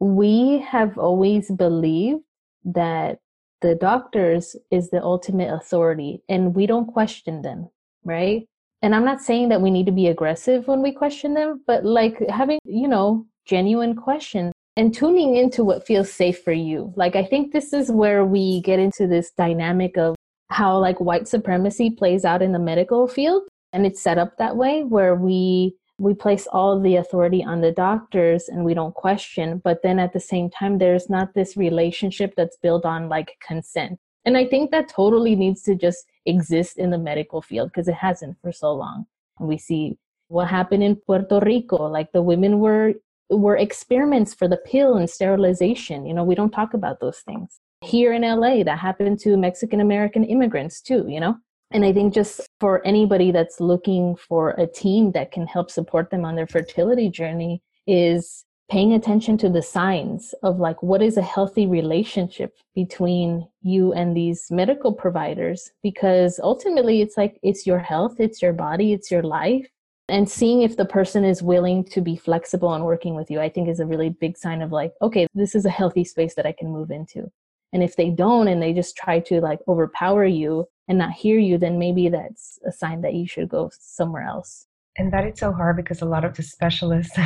we 0.00 0.64
have 0.68 0.98
always 0.98 1.50
believed 1.50 2.20
that 2.64 3.18
the 3.62 3.74
doctors 3.74 4.54
is 4.70 4.90
the 4.90 5.02
ultimate 5.02 5.52
authority 5.52 6.22
and 6.28 6.54
we 6.54 6.66
don't 6.66 6.92
question 6.92 7.42
them 7.42 7.68
right 8.04 8.46
and 8.82 8.94
i'm 8.94 9.04
not 9.04 9.20
saying 9.20 9.48
that 9.48 9.60
we 9.60 9.70
need 9.70 9.86
to 9.86 9.92
be 9.92 10.08
aggressive 10.08 10.66
when 10.68 10.82
we 10.82 10.92
question 10.92 11.34
them 11.34 11.62
but 11.66 11.84
like 11.84 12.18
having 12.28 12.58
you 12.64 12.88
know 12.88 13.26
genuine 13.46 13.94
questions 13.94 14.52
and 14.76 14.92
tuning 14.94 15.36
into 15.36 15.64
what 15.64 15.86
feels 15.86 16.12
safe 16.12 16.42
for 16.42 16.52
you. 16.52 16.92
Like 16.96 17.16
i 17.16 17.24
think 17.24 17.52
this 17.52 17.72
is 17.72 17.90
where 17.90 18.24
we 18.24 18.60
get 18.60 18.78
into 18.78 19.06
this 19.06 19.30
dynamic 19.30 19.96
of 19.96 20.14
how 20.50 20.78
like 20.78 21.00
white 21.00 21.26
supremacy 21.26 21.90
plays 21.90 22.24
out 22.24 22.42
in 22.42 22.52
the 22.52 22.58
medical 22.58 23.08
field 23.08 23.42
and 23.72 23.84
it's 23.84 24.00
set 24.02 24.18
up 24.18 24.36
that 24.38 24.56
way 24.56 24.84
where 24.84 25.14
we 25.14 25.74
we 25.98 26.12
place 26.14 26.46
all 26.52 26.78
the 26.78 26.96
authority 26.96 27.42
on 27.42 27.62
the 27.62 27.72
doctors 27.72 28.48
and 28.48 28.64
we 28.64 28.74
don't 28.74 28.94
question 28.94 29.60
but 29.64 29.82
then 29.82 29.98
at 29.98 30.12
the 30.12 30.20
same 30.20 30.48
time 30.48 30.78
there's 30.78 31.10
not 31.10 31.34
this 31.34 31.56
relationship 31.56 32.34
that's 32.36 32.58
built 32.58 32.84
on 32.84 33.08
like 33.08 33.36
consent 33.44 33.98
and 34.26 34.36
i 34.36 34.44
think 34.44 34.70
that 34.70 34.88
totally 34.88 35.34
needs 35.34 35.62
to 35.62 35.74
just 35.74 36.06
exist 36.26 36.78
in 36.78 36.90
the 36.90 36.98
medical 36.98 37.40
field 37.40 37.70
because 37.70 37.88
it 37.88 37.94
hasn't 37.94 38.36
for 38.42 38.52
so 38.52 38.72
long. 38.72 39.06
And 39.38 39.48
we 39.48 39.56
see 39.56 39.96
what 40.28 40.48
happened 40.48 40.82
in 40.82 40.96
Puerto 40.96 41.40
Rico, 41.40 41.88
like 41.88 42.12
the 42.12 42.22
women 42.22 42.58
were 42.58 42.94
were 43.28 43.56
experiments 43.56 44.34
for 44.34 44.46
the 44.46 44.56
pill 44.58 44.96
and 44.96 45.10
sterilization. 45.10 46.06
You 46.06 46.14
know, 46.14 46.22
we 46.22 46.36
don't 46.36 46.50
talk 46.50 46.74
about 46.74 47.00
those 47.00 47.18
things. 47.20 47.58
Here 47.82 48.12
in 48.12 48.22
LA, 48.22 48.62
that 48.62 48.78
happened 48.78 49.18
to 49.20 49.36
Mexican 49.36 49.80
American 49.80 50.24
immigrants 50.24 50.80
too, 50.80 51.06
you 51.08 51.20
know? 51.20 51.36
And 51.72 51.84
I 51.84 51.92
think 51.92 52.14
just 52.14 52.48
for 52.60 52.86
anybody 52.86 53.32
that's 53.32 53.58
looking 53.58 54.14
for 54.14 54.50
a 54.50 54.66
team 54.68 55.10
that 55.12 55.32
can 55.32 55.48
help 55.48 55.72
support 55.72 56.10
them 56.10 56.24
on 56.24 56.36
their 56.36 56.46
fertility 56.46 57.10
journey 57.10 57.62
is 57.88 58.44
paying 58.68 58.94
attention 58.94 59.38
to 59.38 59.48
the 59.48 59.62
signs 59.62 60.34
of 60.42 60.58
like 60.58 60.82
what 60.82 61.00
is 61.00 61.16
a 61.16 61.22
healthy 61.22 61.66
relationship 61.66 62.56
between 62.74 63.46
you 63.62 63.92
and 63.92 64.16
these 64.16 64.50
medical 64.50 64.92
providers 64.92 65.70
because 65.82 66.40
ultimately 66.42 67.00
it's 67.00 67.16
like 67.16 67.38
it's 67.42 67.66
your 67.66 67.78
health 67.78 68.16
it's 68.18 68.42
your 68.42 68.52
body 68.52 68.92
it's 68.92 69.10
your 69.10 69.22
life. 69.22 69.66
And 70.08 70.30
seeing 70.30 70.62
if 70.62 70.76
the 70.76 70.84
person 70.84 71.24
is 71.24 71.42
willing 71.42 71.82
to 71.86 72.00
be 72.00 72.16
flexible 72.16 72.74
and 72.74 72.84
working 72.84 73.14
with 73.14 73.30
you 73.30 73.40
i 73.40 73.48
think 73.48 73.68
is 73.68 73.80
a 73.80 73.86
really 73.86 74.10
big 74.10 74.36
sign 74.36 74.62
of 74.62 74.72
like 74.72 74.92
okay 75.00 75.26
this 75.34 75.54
is 75.54 75.64
a 75.64 75.70
healthy 75.70 76.04
space 76.04 76.34
that 76.34 76.46
i 76.46 76.52
can 76.52 76.68
move 76.70 76.90
into. 76.90 77.30
And 77.72 77.82
if 77.82 77.96
they 77.96 78.10
don't 78.10 78.48
and 78.48 78.62
they 78.62 78.72
just 78.72 78.96
try 78.96 79.20
to 79.20 79.40
like 79.40 79.60
overpower 79.68 80.24
you 80.24 80.66
and 80.88 80.98
not 80.98 81.12
hear 81.12 81.38
you 81.38 81.56
then 81.58 81.78
maybe 81.78 82.08
that's 82.08 82.58
a 82.66 82.72
sign 82.72 83.00
that 83.02 83.14
you 83.14 83.28
should 83.28 83.48
go 83.48 83.70
somewhere 83.78 84.22
else 84.22 84.66
and 84.98 85.12
that 85.12 85.24
it's 85.24 85.40
so 85.40 85.52
hard 85.52 85.76
because 85.76 86.02
a 86.02 86.06
lot 86.06 86.24
of 86.24 86.34
the 86.36 86.42
specialists 86.42 87.16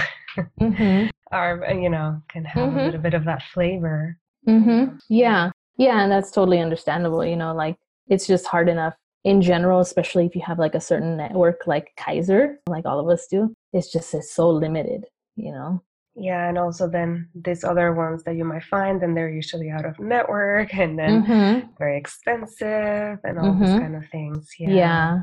mm-hmm. 0.60 1.06
are 1.32 1.64
uh, 1.64 1.72
you 1.72 1.88
know 1.88 2.20
can 2.28 2.44
have 2.44 2.68
mm-hmm. 2.68 2.78
a 2.78 2.84
little 2.84 3.00
bit 3.00 3.14
of 3.14 3.24
that 3.24 3.42
flavor 3.42 4.16
mm-hmm. 4.48 4.96
yeah 5.08 5.50
yeah 5.78 6.02
and 6.02 6.10
that's 6.12 6.30
totally 6.30 6.60
understandable 6.60 7.24
you 7.24 7.36
know 7.36 7.54
like 7.54 7.76
it's 8.08 8.26
just 8.26 8.46
hard 8.46 8.68
enough 8.68 8.94
in 9.24 9.42
general, 9.42 9.80
especially 9.80 10.26
if 10.26 10.34
you 10.34 10.42
have 10.42 10.58
like 10.58 10.74
a 10.74 10.80
certain 10.80 11.16
network 11.16 11.66
like 11.66 11.92
Kaiser, 11.96 12.58
like 12.68 12.86
all 12.86 12.98
of 13.00 13.08
us 13.08 13.26
do. 13.26 13.54
It's 13.72 13.92
just 13.92 14.14
it's 14.14 14.32
so 14.32 14.48
limited, 14.50 15.04
you 15.36 15.52
know. 15.52 15.82
Yeah, 16.16 16.48
and 16.48 16.58
also 16.58 16.88
then 16.88 17.28
these 17.34 17.62
other 17.62 17.94
ones 17.94 18.24
that 18.24 18.36
you 18.36 18.44
might 18.44 18.64
find, 18.64 19.02
and 19.02 19.16
they're 19.16 19.30
usually 19.30 19.70
out 19.70 19.86
of 19.86 19.98
network 19.98 20.74
and 20.74 20.98
then 20.98 21.24
mm-hmm. 21.24 21.66
very 21.78 21.96
expensive 21.96 23.18
and 23.24 23.38
all 23.38 23.52
mm-hmm. 23.52 23.64
these 23.64 23.78
kind 23.78 23.96
of 23.96 24.08
things. 24.08 24.48
Yeah. 24.58 24.70
Yeah. 24.70 25.18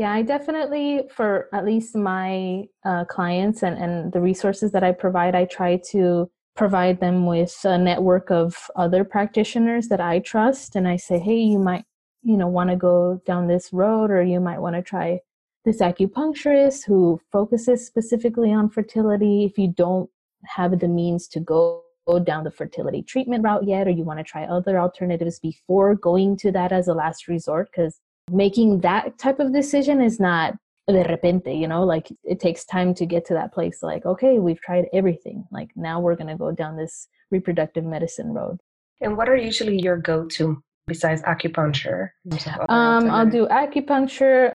Yeah, 0.00 0.12
I 0.12 0.22
definitely, 0.22 1.02
for 1.14 1.50
at 1.52 1.66
least 1.66 1.94
my 1.94 2.64
uh, 2.86 3.04
clients 3.04 3.62
and, 3.62 3.76
and 3.76 4.10
the 4.14 4.20
resources 4.22 4.72
that 4.72 4.82
I 4.82 4.92
provide, 4.92 5.34
I 5.34 5.44
try 5.44 5.78
to 5.90 6.30
provide 6.56 7.00
them 7.00 7.26
with 7.26 7.54
a 7.64 7.76
network 7.76 8.30
of 8.30 8.70
other 8.76 9.04
practitioners 9.04 9.88
that 9.88 10.00
I 10.00 10.20
trust. 10.20 10.74
And 10.74 10.88
I 10.88 10.96
say, 10.96 11.18
hey, 11.18 11.36
you 11.36 11.58
might, 11.58 11.84
you 12.22 12.38
know, 12.38 12.48
want 12.48 12.70
to 12.70 12.76
go 12.76 13.20
down 13.26 13.46
this 13.46 13.74
road, 13.74 14.10
or 14.10 14.22
you 14.22 14.40
might 14.40 14.60
want 14.60 14.74
to 14.74 14.80
try 14.80 15.20
this 15.66 15.82
acupuncturist 15.82 16.86
who 16.86 17.20
focuses 17.30 17.86
specifically 17.86 18.50
on 18.50 18.70
fertility. 18.70 19.44
If 19.44 19.58
you 19.58 19.68
don't 19.68 20.08
have 20.46 20.80
the 20.80 20.88
means 20.88 21.28
to 21.28 21.40
go 21.40 21.84
down 22.24 22.44
the 22.44 22.50
fertility 22.50 23.02
treatment 23.02 23.44
route 23.44 23.66
yet, 23.66 23.86
or 23.86 23.90
you 23.90 24.04
want 24.04 24.18
to 24.18 24.24
try 24.24 24.44
other 24.44 24.80
alternatives 24.80 25.38
before 25.38 25.94
going 25.94 26.38
to 26.38 26.50
that 26.52 26.72
as 26.72 26.88
a 26.88 26.94
last 26.94 27.28
resort, 27.28 27.68
because 27.70 28.00
making 28.32 28.80
that 28.80 29.18
type 29.18 29.40
of 29.40 29.52
decision 29.52 30.00
is 30.00 30.20
not 30.20 30.54
de 30.92 31.04
repente, 31.04 31.54
you 31.54 31.68
know, 31.68 31.84
like 31.84 32.08
it 32.24 32.40
takes 32.40 32.64
time 32.64 32.94
to 32.94 33.06
get 33.06 33.24
to 33.26 33.34
that 33.34 33.52
place. 33.52 33.82
Like, 33.82 34.06
okay, 34.06 34.38
we've 34.38 34.60
tried 34.60 34.86
everything. 34.92 35.44
Like 35.50 35.70
now 35.76 36.00
we're 36.00 36.16
going 36.16 36.28
to 36.28 36.36
go 36.36 36.52
down 36.52 36.76
this 36.76 37.08
reproductive 37.30 37.84
medicine 37.84 38.32
road. 38.32 38.58
And 39.00 39.16
what 39.16 39.28
are 39.28 39.36
usually 39.36 39.80
your 39.80 39.96
go 39.96 40.26
to 40.26 40.62
besides 40.86 41.22
acupuncture? 41.22 42.10
Um, 42.68 43.10
I'll 43.10 43.28
do 43.28 43.46
acupuncture. 43.46 44.52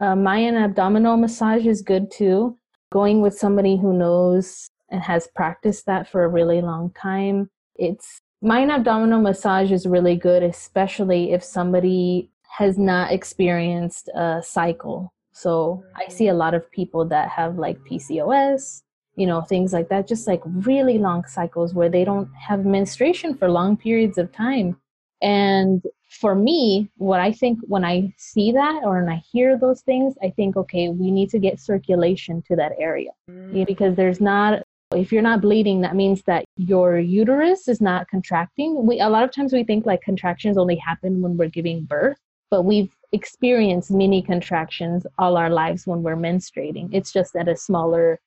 Uh, 0.00 0.16
Mayan 0.16 0.56
abdominal 0.56 1.16
massage 1.16 1.66
is 1.66 1.82
good 1.82 2.10
too. 2.10 2.58
Going 2.92 3.20
with 3.20 3.34
somebody 3.34 3.76
who 3.76 3.92
knows 3.92 4.68
and 4.90 5.02
has 5.02 5.28
practiced 5.34 5.86
that 5.86 6.08
for 6.08 6.24
a 6.24 6.28
really 6.28 6.60
long 6.60 6.92
time. 6.92 7.50
It's 7.76 8.18
Mayan 8.42 8.70
abdominal 8.70 9.20
massage 9.20 9.72
is 9.72 9.86
really 9.86 10.16
good, 10.16 10.42
especially 10.42 11.32
if 11.32 11.42
somebody 11.42 12.30
has 12.58 12.78
not 12.78 13.10
experienced 13.10 14.08
a 14.14 14.40
cycle. 14.42 15.12
So 15.32 15.82
I 15.96 16.08
see 16.08 16.28
a 16.28 16.34
lot 16.34 16.54
of 16.54 16.70
people 16.70 17.04
that 17.06 17.28
have 17.30 17.58
like 17.58 17.78
PCOS, 17.80 18.82
you 19.16 19.26
know, 19.26 19.42
things 19.42 19.72
like 19.72 19.88
that, 19.88 20.06
just 20.06 20.28
like 20.28 20.40
really 20.44 20.98
long 20.98 21.24
cycles 21.26 21.74
where 21.74 21.88
they 21.88 22.04
don't 22.04 22.28
have 22.34 22.64
menstruation 22.64 23.34
for 23.34 23.50
long 23.50 23.76
periods 23.76 24.18
of 24.18 24.30
time. 24.30 24.76
And 25.20 25.82
for 26.08 26.36
me, 26.36 26.88
what 26.96 27.18
I 27.18 27.32
think 27.32 27.58
when 27.62 27.84
I 27.84 28.14
see 28.18 28.52
that 28.52 28.82
or 28.84 29.02
when 29.02 29.12
I 29.12 29.20
hear 29.32 29.58
those 29.58 29.80
things, 29.80 30.14
I 30.22 30.30
think, 30.30 30.56
okay, 30.56 30.90
we 30.90 31.10
need 31.10 31.30
to 31.30 31.40
get 31.40 31.58
circulation 31.58 32.42
to 32.46 32.56
that 32.56 32.72
area 32.78 33.10
mm. 33.28 33.66
because 33.66 33.96
there's 33.96 34.20
not 34.20 34.62
if 34.94 35.10
you're 35.10 35.22
not 35.22 35.40
bleeding, 35.40 35.80
that 35.80 35.96
means 35.96 36.22
that 36.22 36.44
your 36.56 36.98
uterus 37.00 37.66
is 37.66 37.80
not 37.80 38.06
contracting. 38.08 38.86
We 38.86 39.00
a 39.00 39.08
lot 39.08 39.24
of 39.24 39.32
times 39.32 39.52
we 39.52 39.64
think 39.64 39.86
like 39.86 40.02
contractions 40.02 40.56
only 40.56 40.76
happen 40.76 41.20
when 41.20 41.36
we're 41.36 41.48
giving 41.48 41.82
birth, 41.84 42.18
but 42.50 42.62
we've 42.62 42.94
experienced 43.12 43.90
mini 43.90 44.20
contractions 44.22 45.06
all 45.18 45.36
our 45.36 45.50
lives 45.50 45.86
when 45.86 46.02
we're 46.02 46.16
menstruating. 46.16 46.88
It's 46.92 47.12
just 47.12 47.36
at 47.36 47.48
a 47.48 47.56
smaller 47.56 48.18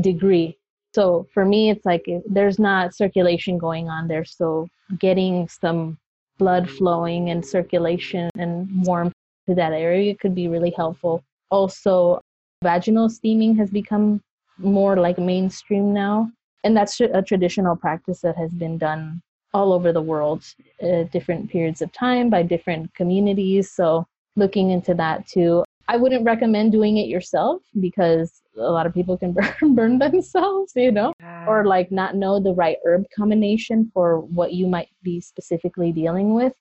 degree. 0.00 0.58
So 0.94 1.26
for 1.32 1.44
me, 1.44 1.70
it's 1.70 1.86
like 1.86 2.04
eh, 2.08 2.20
there's 2.26 2.58
not 2.58 2.94
circulation 2.94 3.56
going 3.58 3.88
on 3.88 4.08
there. 4.08 4.24
So 4.24 4.68
getting 4.98 5.48
some 5.48 5.98
blood 6.38 6.68
flowing 6.68 7.30
and 7.30 7.44
circulation 7.44 8.28
and 8.36 8.68
warmth 8.84 9.14
to 9.48 9.54
that 9.54 9.72
area 9.72 10.14
could 10.14 10.34
be 10.34 10.48
really 10.48 10.74
helpful. 10.76 11.22
Also, 11.50 12.20
vaginal 12.62 13.08
steaming 13.08 13.54
has 13.56 13.70
become 13.70 14.20
more 14.58 14.96
like 14.96 15.18
mainstream 15.18 15.92
now. 15.92 16.30
And 16.64 16.76
that's 16.76 17.00
a 17.00 17.22
traditional 17.22 17.76
practice 17.76 18.20
that 18.20 18.36
has 18.36 18.52
been 18.52 18.78
done 18.78 19.20
all 19.54 19.72
over 19.72 19.92
the 19.92 20.02
world 20.02 20.44
at 20.80 21.10
different 21.12 21.50
periods 21.50 21.82
of 21.82 21.92
time 21.92 22.30
by 22.30 22.42
different 22.42 22.94
communities. 22.94 23.70
So 23.70 24.06
looking 24.36 24.70
into 24.70 24.94
that 24.94 25.26
too. 25.26 25.64
I 25.88 25.96
wouldn't 25.96 26.24
recommend 26.24 26.72
doing 26.72 26.96
it 26.96 27.08
yourself 27.08 27.62
because 27.80 28.40
a 28.56 28.70
lot 28.70 28.86
of 28.86 28.94
people 28.94 29.18
can 29.18 29.32
burn, 29.60 29.74
burn 29.74 29.98
themselves, 29.98 30.72
you 30.76 30.92
know, 30.92 31.12
or 31.46 31.64
like 31.66 31.90
not 31.90 32.16
know 32.16 32.40
the 32.40 32.54
right 32.54 32.78
herb 32.86 33.04
combination 33.14 33.90
for 33.92 34.20
what 34.20 34.52
you 34.52 34.66
might 34.66 34.88
be 35.02 35.20
specifically 35.20 35.92
dealing 35.92 36.34
with. 36.34 36.54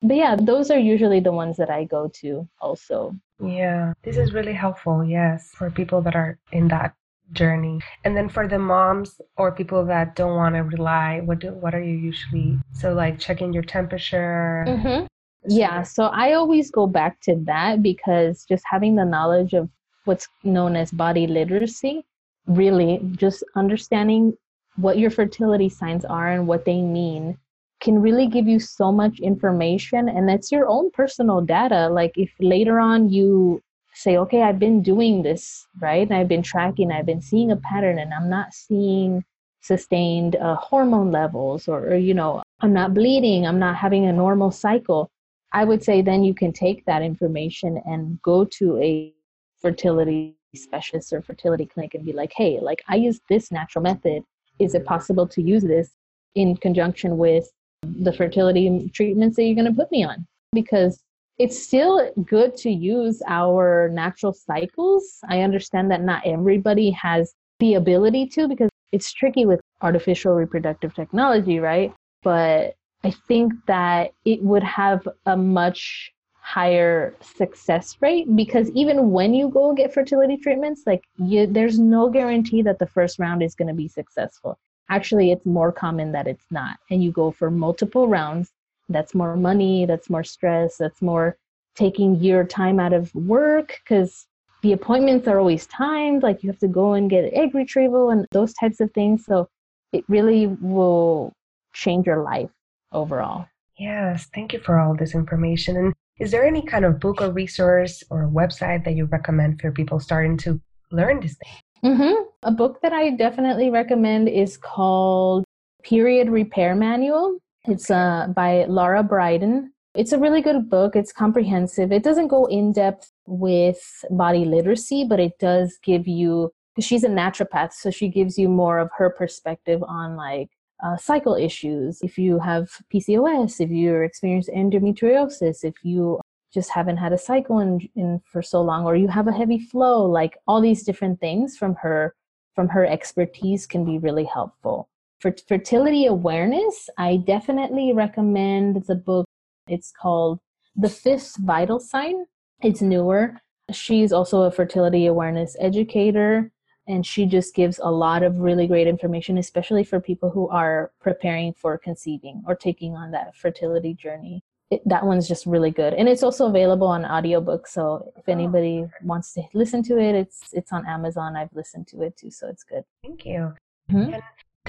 But 0.00 0.16
yeah, 0.16 0.36
those 0.36 0.70
are 0.70 0.78
usually 0.78 1.20
the 1.20 1.32
ones 1.32 1.56
that 1.56 1.70
I 1.70 1.84
go 1.84 2.08
to 2.20 2.48
also. 2.60 3.16
Yeah, 3.42 3.92
this 4.02 4.16
is 4.16 4.32
really 4.32 4.52
helpful, 4.52 5.04
yes, 5.04 5.50
for 5.54 5.70
people 5.70 6.00
that 6.02 6.14
are 6.14 6.38
in 6.52 6.68
that 6.68 6.94
journey. 7.32 7.80
And 8.04 8.16
then 8.16 8.28
for 8.28 8.48
the 8.48 8.58
moms 8.58 9.20
or 9.36 9.52
people 9.52 9.84
that 9.86 10.16
don't 10.16 10.36
want 10.36 10.54
to 10.54 10.62
rely 10.62 11.20
what 11.24 11.40
do, 11.40 11.52
what 11.52 11.74
are 11.74 11.82
you 11.82 11.96
usually 11.96 12.58
so 12.72 12.92
like 12.92 13.18
checking 13.18 13.52
your 13.52 13.62
temperature? 13.62 14.64
Mm-hmm. 14.66 15.06
yeah 15.48 15.82
so 15.82 16.06
i 16.06 16.32
always 16.32 16.70
go 16.70 16.86
back 16.86 17.20
to 17.20 17.36
that 17.44 17.80
because 17.80 18.44
just 18.44 18.64
having 18.66 18.96
the 18.96 19.04
knowledge 19.04 19.52
of 19.52 19.68
what's 20.04 20.26
known 20.42 20.74
as 20.74 20.90
body 20.90 21.26
literacy 21.26 22.04
really 22.46 23.00
just 23.12 23.44
understanding 23.54 24.32
what 24.76 24.98
your 24.98 25.10
fertility 25.10 25.68
signs 25.68 26.04
are 26.04 26.32
and 26.32 26.46
what 26.46 26.64
they 26.64 26.80
mean 26.80 27.36
can 27.80 28.00
really 28.00 28.26
give 28.26 28.48
you 28.48 28.58
so 28.58 28.90
much 28.90 29.20
information 29.20 30.08
and 30.08 30.28
that's 30.28 30.50
your 30.50 30.66
own 30.66 30.90
personal 30.90 31.40
data. 31.40 31.88
Like 31.88 32.12
if 32.16 32.30
later 32.40 32.80
on 32.80 33.08
you 33.08 33.62
say, 33.98 34.16
okay, 34.16 34.42
I've 34.42 34.60
been 34.60 34.80
doing 34.80 35.22
this, 35.22 35.66
right? 35.80 36.06
And 36.06 36.16
I've 36.16 36.28
been 36.28 36.42
tracking, 36.42 36.92
I've 36.92 37.06
been 37.06 37.20
seeing 37.20 37.50
a 37.50 37.56
pattern, 37.56 37.98
and 37.98 38.14
I'm 38.14 38.30
not 38.30 38.54
seeing 38.54 39.24
sustained 39.60 40.36
uh, 40.36 40.54
hormone 40.54 41.10
levels, 41.10 41.66
or, 41.66 41.80
or, 41.80 41.96
you 41.96 42.14
know, 42.14 42.42
I'm 42.60 42.72
not 42.72 42.94
bleeding, 42.94 43.44
I'm 43.44 43.58
not 43.58 43.74
having 43.74 44.06
a 44.06 44.12
normal 44.12 44.52
cycle. 44.52 45.10
I 45.52 45.64
would 45.64 45.82
say 45.82 46.00
then 46.00 46.22
you 46.22 46.32
can 46.32 46.52
take 46.52 46.84
that 46.84 47.02
information 47.02 47.82
and 47.86 48.22
go 48.22 48.44
to 48.44 48.78
a 48.80 49.12
fertility 49.60 50.36
specialist 50.54 51.12
or 51.12 51.20
fertility 51.20 51.66
clinic 51.66 51.94
and 51.94 52.06
be 52.06 52.12
like, 52.12 52.32
hey, 52.36 52.60
like 52.60 52.82
I 52.86 52.94
use 52.94 53.20
this 53.28 53.50
natural 53.50 53.82
method. 53.82 54.22
Is 54.60 54.76
it 54.76 54.84
possible 54.84 55.26
to 55.26 55.42
use 55.42 55.64
this 55.64 55.90
in 56.36 56.56
conjunction 56.56 57.18
with 57.18 57.50
the 57.82 58.12
fertility 58.12 58.90
treatments 58.94 59.36
that 59.36 59.44
you're 59.44 59.56
going 59.56 59.72
to 59.72 59.72
put 59.72 59.90
me 59.90 60.04
on? 60.04 60.24
Because 60.52 61.02
it's 61.38 61.60
still 61.62 62.10
good 62.24 62.56
to 62.58 62.70
use 62.70 63.22
our 63.26 63.88
natural 63.92 64.32
cycles. 64.32 65.20
I 65.28 65.42
understand 65.42 65.90
that 65.90 66.02
not 66.02 66.26
everybody 66.26 66.90
has 66.90 67.34
the 67.60 67.74
ability 67.74 68.26
to 68.28 68.48
because 68.48 68.70
it's 68.92 69.12
tricky 69.12 69.46
with 69.46 69.60
artificial 69.82 70.34
reproductive 70.34 70.94
technology, 70.94 71.60
right? 71.60 71.92
But 72.22 72.74
I 73.04 73.12
think 73.28 73.52
that 73.66 74.12
it 74.24 74.42
would 74.42 74.64
have 74.64 75.06
a 75.26 75.36
much 75.36 76.12
higher 76.40 77.14
success 77.20 77.96
rate 78.00 78.34
because 78.34 78.70
even 78.70 79.10
when 79.10 79.34
you 79.34 79.48
go 79.48 79.74
get 79.74 79.92
fertility 79.92 80.36
treatments, 80.36 80.82
like 80.86 81.04
you, 81.18 81.46
there's 81.46 81.78
no 81.78 82.08
guarantee 82.08 82.62
that 82.62 82.78
the 82.78 82.86
first 82.86 83.18
round 83.18 83.42
is 83.42 83.54
going 83.54 83.68
to 83.68 83.74
be 83.74 83.86
successful. 83.86 84.58
Actually, 84.90 85.30
it's 85.30 85.44
more 85.44 85.70
common 85.70 86.10
that 86.12 86.26
it's 86.26 86.46
not. 86.50 86.78
And 86.90 87.04
you 87.04 87.12
go 87.12 87.30
for 87.30 87.50
multiple 87.50 88.08
rounds 88.08 88.50
that's 88.88 89.14
more 89.14 89.36
money 89.36 89.86
that's 89.86 90.10
more 90.10 90.24
stress 90.24 90.76
that's 90.76 91.02
more 91.02 91.36
taking 91.78 92.16
your 92.16 92.42
time 92.42 92.80
out 92.80 92.92
of 92.92 93.14
work 93.14 93.78
because 93.84 94.26
the 94.62 94.72
appointments 94.72 95.28
are 95.28 95.38
always 95.38 95.66
timed 95.66 96.24
like 96.24 96.42
you 96.42 96.50
have 96.50 96.58
to 96.58 96.66
go 96.66 96.94
and 96.94 97.08
get 97.08 97.32
egg 97.32 97.54
retrieval 97.54 98.10
and 98.10 98.26
those 98.32 98.52
types 98.54 98.80
of 98.80 98.90
things. 98.92 99.24
So 99.24 99.48
it 99.92 100.04
really 100.08 100.48
will 100.48 101.32
change 101.72 102.06
your 102.06 102.22
life 102.24 102.50
overall. 102.92 103.46
Yes 103.78 104.26
thank 104.34 104.52
you 104.52 104.58
for 104.58 104.80
all 104.80 104.96
this 104.96 105.14
information. 105.14 105.76
And 105.76 105.94
is 106.18 106.32
there 106.32 106.44
any 106.44 106.62
kind 106.62 106.84
of 106.84 106.98
book 106.98 107.22
or 107.22 107.30
resource 107.30 108.02
or 108.10 108.28
website 108.28 108.84
that 108.84 108.96
you 108.96 109.04
recommend 109.04 109.60
for 109.60 109.70
people 109.70 110.00
starting 110.00 110.36
to 110.38 110.60
learn 110.90 111.20
this 111.20 111.36
thing? 111.36 111.92
Mm-hmm. 111.92 112.22
a 112.42 112.50
book 112.50 112.80
that 112.82 112.92
i 112.92 113.10
definitely 113.10 113.70
recommend 113.70 114.28
is 114.28 114.56
called 114.56 115.44
period 115.84 116.28
repair 116.28 116.74
manual 116.74 117.38
it's 117.64 117.90
uh, 117.90 118.28
by 118.34 118.64
Laura 118.64 119.02
Briden. 119.02 119.68
It's 119.94 120.12
a 120.12 120.18
really 120.18 120.42
good 120.42 120.70
book. 120.70 120.94
It's 120.94 121.12
comprehensive. 121.12 121.92
It 121.92 122.02
doesn't 122.02 122.28
go 122.28 122.46
in 122.46 122.72
depth 122.72 123.10
with 123.26 123.80
body 124.10 124.44
literacy, 124.44 125.04
but 125.04 125.18
it 125.18 125.38
does 125.38 125.78
give 125.82 126.06
you, 126.06 126.52
because 126.74 126.86
she's 126.86 127.04
a 127.04 127.08
naturopath, 127.08 127.72
so 127.72 127.90
she 127.90 128.08
gives 128.08 128.38
you 128.38 128.48
more 128.48 128.78
of 128.78 128.90
her 128.96 129.10
perspective 129.10 129.82
on 129.82 130.16
like 130.16 130.50
uh, 130.84 130.96
cycle 130.96 131.34
issues. 131.34 132.00
If 132.02 132.16
you 132.16 132.38
have 132.38 132.68
PCOS, 132.94 133.60
if 133.60 133.70
you're 133.70 134.04
experiencing 134.04 134.54
endometriosis, 134.54 135.64
if 135.64 135.74
you 135.82 136.20
just 136.52 136.70
haven't 136.70 136.96
had 136.96 137.12
a 137.12 137.18
cycle 137.18 137.58
in, 137.58 137.88
in 137.96 138.20
for 138.24 138.42
so 138.42 138.62
long, 138.62 138.84
or 138.84 138.96
you 138.96 139.08
have 139.08 139.26
a 139.26 139.32
heavy 139.32 139.58
flow, 139.58 140.04
like 140.04 140.38
all 140.46 140.60
these 140.60 140.84
different 140.84 141.20
things 141.20 141.56
from 141.56 141.74
her 141.76 142.14
from 142.54 142.68
her 142.68 142.84
expertise 142.84 143.66
can 143.66 143.84
be 143.84 143.98
really 143.98 144.24
helpful. 144.24 144.88
For 145.20 145.34
fertility 145.48 146.06
awareness, 146.06 146.88
I 146.96 147.16
definitely 147.16 147.92
recommend 147.92 148.84
the 148.86 148.94
book. 148.94 149.26
It's 149.68 149.90
called 149.90 150.38
the 150.76 150.88
fifth 150.88 151.36
vital 151.38 151.80
sign. 151.80 152.26
It's 152.62 152.80
newer. 152.80 153.36
She's 153.72 154.12
also 154.12 154.42
a 154.42 154.50
fertility 154.50 155.06
awareness 155.06 155.56
educator 155.60 156.52
and 156.88 157.04
she 157.04 157.26
just 157.26 157.54
gives 157.54 157.78
a 157.82 157.90
lot 157.90 158.22
of 158.22 158.38
really 158.38 158.66
great 158.66 158.86
information 158.86 159.38
especially 159.38 159.84
for 159.84 160.00
people 160.00 160.30
who 160.30 160.48
are 160.48 160.90
preparing 161.00 161.52
for 161.52 161.78
conceiving 161.78 162.42
or 162.46 162.54
taking 162.56 162.94
on 162.94 163.10
that 163.10 163.36
fertility 163.36 163.94
journey 163.94 164.42
it, 164.70 164.82
that 164.86 165.04
one's 165.04 165.28
just 165.28 165.46
really 165.46 165.70
good 165.70 165.94
and 165.94 166.08
it's 166.08 166.22
also 166.22 166.46
available 166.46 166.86
on 166.86 167.04
audiobook 167.04 167.66
so 167.66 168.10
if 168.16 168.24
oh, 168.26 168.32
anybody 168.32 168.84
wants 169.02 169.32
to 169.34 169.42
listen 169.54 169.82
to 169.82 169.98
it 169.98 170.14
it's 170.14 170.48
it's 170.52 170.72
on 170.72 170.84
amazon 170.86 171.36
i've 171.36 171.52
listened 171.54 171.86
to 171.86 172.02
it 172.02 172.16
too 172.16 172.30
so 172.30 172.48
it's 172.48 172.64
good 172.64 172.82
thank 173.04 173.24
you 173.24 173.52
mm-hmm. 173.90 174.18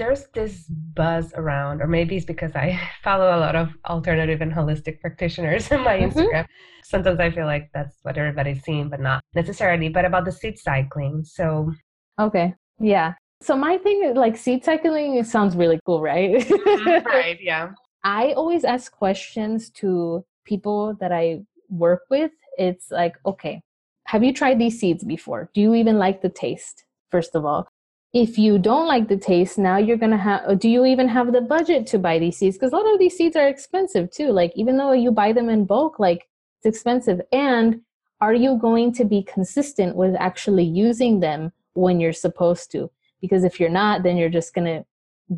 There's 0.00 0.26
this 0.34 0.64
buzz 0.96 1.32
around 1.34 1.82
or 1.82 1.86
maybe 1.86 2.16
it's 2.16 2.24
because 2.24 2.54
i 2.56 2.66
follow 3.04 3.36
a 3.36 3.40
lot 3.44 3.54
of 3.54 3.68
alternative 3.88 4.40
and 4.40 4.52
holistic 4.52 5.00
practitioners 5.00 5.70
in 5.74 5.80
my 5.82 5.98
mm-hmm. 5.98 6.18
instagram 6.18 6.46
sometimes 6.82 7.20
i 7.20 7.30
feel 7.30 7.46
like 7.46 7.68
that's 7.74 7.98
what 8.02 8.16
everybody's 8.16 8.62
seeing 8.62 8.88
but 8.88 9.00
not 9.00 9.22
necessarily 9.34 9.88
but 9.88 10.04
about 10.04 10.24
the 10.24 10.32
seed 10.32 10.58
cycling 10.58 11.22
so 11.24 11.70
okay 12.18 12.54
yeah 12.80 13.12
so 13.42 13.56
my 13.56 13.78
thing 13.78 14.02
is 14.04 14.16
like 14.16 14.36
seed 14.36 14.64
cycling 14.64 15.22
sounds 15.22 15.54
really 15.54 15.78
cool 15.86 16.00
right 16.00 16.30
mm-hmm. 16.40 17.06
right 17.20 17.38
yeah 17.40 17.70
I 18.02 18.32
always 18.32 18.64
ask 18.64 18.92
questions 18.92 19.70
to 19.72 20.24
people 20.44 20.94
that 21.00 21.12
I 21.12 21.40
work 21.68 22.02
with. 22.08 22.32
It's 22.56 22.90
like, 22.90 23.16
okay, 23.26 23.62
have 24.06 24.24
you 24.24 24.32
tried 24.32 24.58
these 24.58 24.80
seeds 24.80 25.04
before? 25.04 25.50
Do 25.54 25.60
you 25.60 25.74
even 25.74 25.98
like 25.98 26.22
the 26.22 26.30
taste? 26.30 26.84
First 27.10 27.34
of 27.34 27.44
all, 27.44 27.68
if 28.12 28.38
you 28.38 28.58
don't 28.58 28.88
like 28.88 29.08
the 29.08 29.16
taste, 29.16 29.56
now 29.56 29.76
you're 29.76 29.96
to 30.10 30.16
have, 30.16 30.42
uh, 30.46 30.54
do 30.54 30.68
you 30.68 30.84
even 30.84 31.08
have 31.08 31.32
the 31.32 31.40
budget 31.40 31.86
to 31.88 31.98
buy 31.98 32.18
these 32.18 32.38
seeds? 32.38 32.56
Because 32.56 32.72
a 32.72 32.76
lot 32.76 32.92
of 32.92 32.98
these 32.98 33.16
seeds 33.16 33.36
are 33.36 33.46
expensive 33.46 34.10
too. 34.10 34.32
Like, 34.32 34.52
even 34.56 34.76
though 34.76 34.92
you 34.92 35.12
buy 35.12 35.32
them 35.32 35.48
in 35.48 35.64
bulk, 35.64 36.00
like, 36.00 36.26
it's 36.58 36.76
expensive. 36.76 37.20
And 37.30 37.82
are 38.20 38.34
you 38.34 38.58
going 38.58 38.92
to 38.94 39.04
be 39.04 39.22
consistent 39.22 39.94
with 39.94 40.14
actually 40.18 40.64
using 40.64 41.20
them 41.20 41.52
when 41.74 42.00
you're 42.00 42.12
supposed 42.12 42.72
to? 42.72 42.90
Because 43.20 43.44
if 43.44 43.60
you're 43.60 43.70
not, 43.70 44.02
then 44.02 44.16
you're 44.16 44.28
just 44.28 44.54
to 44.66 44.84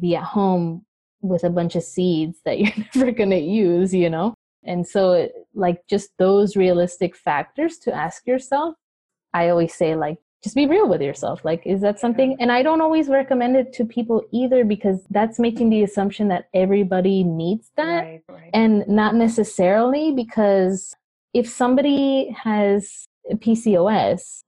be 0.00 0.16
at 0.16 0.24
home 0.24 0.84
with 1.20 1.44
a 1.44 1.50
bunch 1.50 1.76
of 1.76 1.82
seeds 1.82 2.38
that 2.44 2.58
you're 2.60 2.72
never 2.94 3.12
to 3.30 3.38
use, 3.38 3.92
you 3.92 4.08
know? 4.08 4.34
And 4.64 4.86
so, 4.86 5.28
like, 5.54 5.86
just 5.88 6.10
those 6.18 6.56
realistic 6.56 7.16
factors 7.16 7.76
to 7.78 7.92
ask 7.92 8.26
yourself, 8.26 8.76
I 9.34 9.48
always 9.50 9.74
say, 9.74 9.94
like, 9.94 10.18
just 10.42 10.56
be 10.56 10.66
real 10.66 10.88
with 10.88 11.00
yourself. 11.00 11.44
Like, 11.44 11.62
is 11.66 11.80
that 11.82 12.00
something? 12.00 12.36
And 12.40 12.50
I 12.50 12.62
don't 12.62 12.80
always 12.80 13.08
recommend 13.08 13.56
it 13.56 13.72
to 13.74 13.84
people 13.84 14.22
either 14.32 14.64
because 14.64 15.04
that's 15.10 15.38
making 15.38 15.70
the 15.70 15.82
assumption 15.82 16.28
that 16.28 16.48
everybody 16.52 17.22
needs 17.22 17.70
that. 17.76 18.02
Right, 18.02 18.22
right. 18.28 18.50
And 18.52 18.86
not 18.88 19.14
necessarily 19.14 20.12
because 20.12 20.94
if 21.32 21.48
somebody 21.48 22.34
has 22.42 23.06
PCOS, 23.34 24.42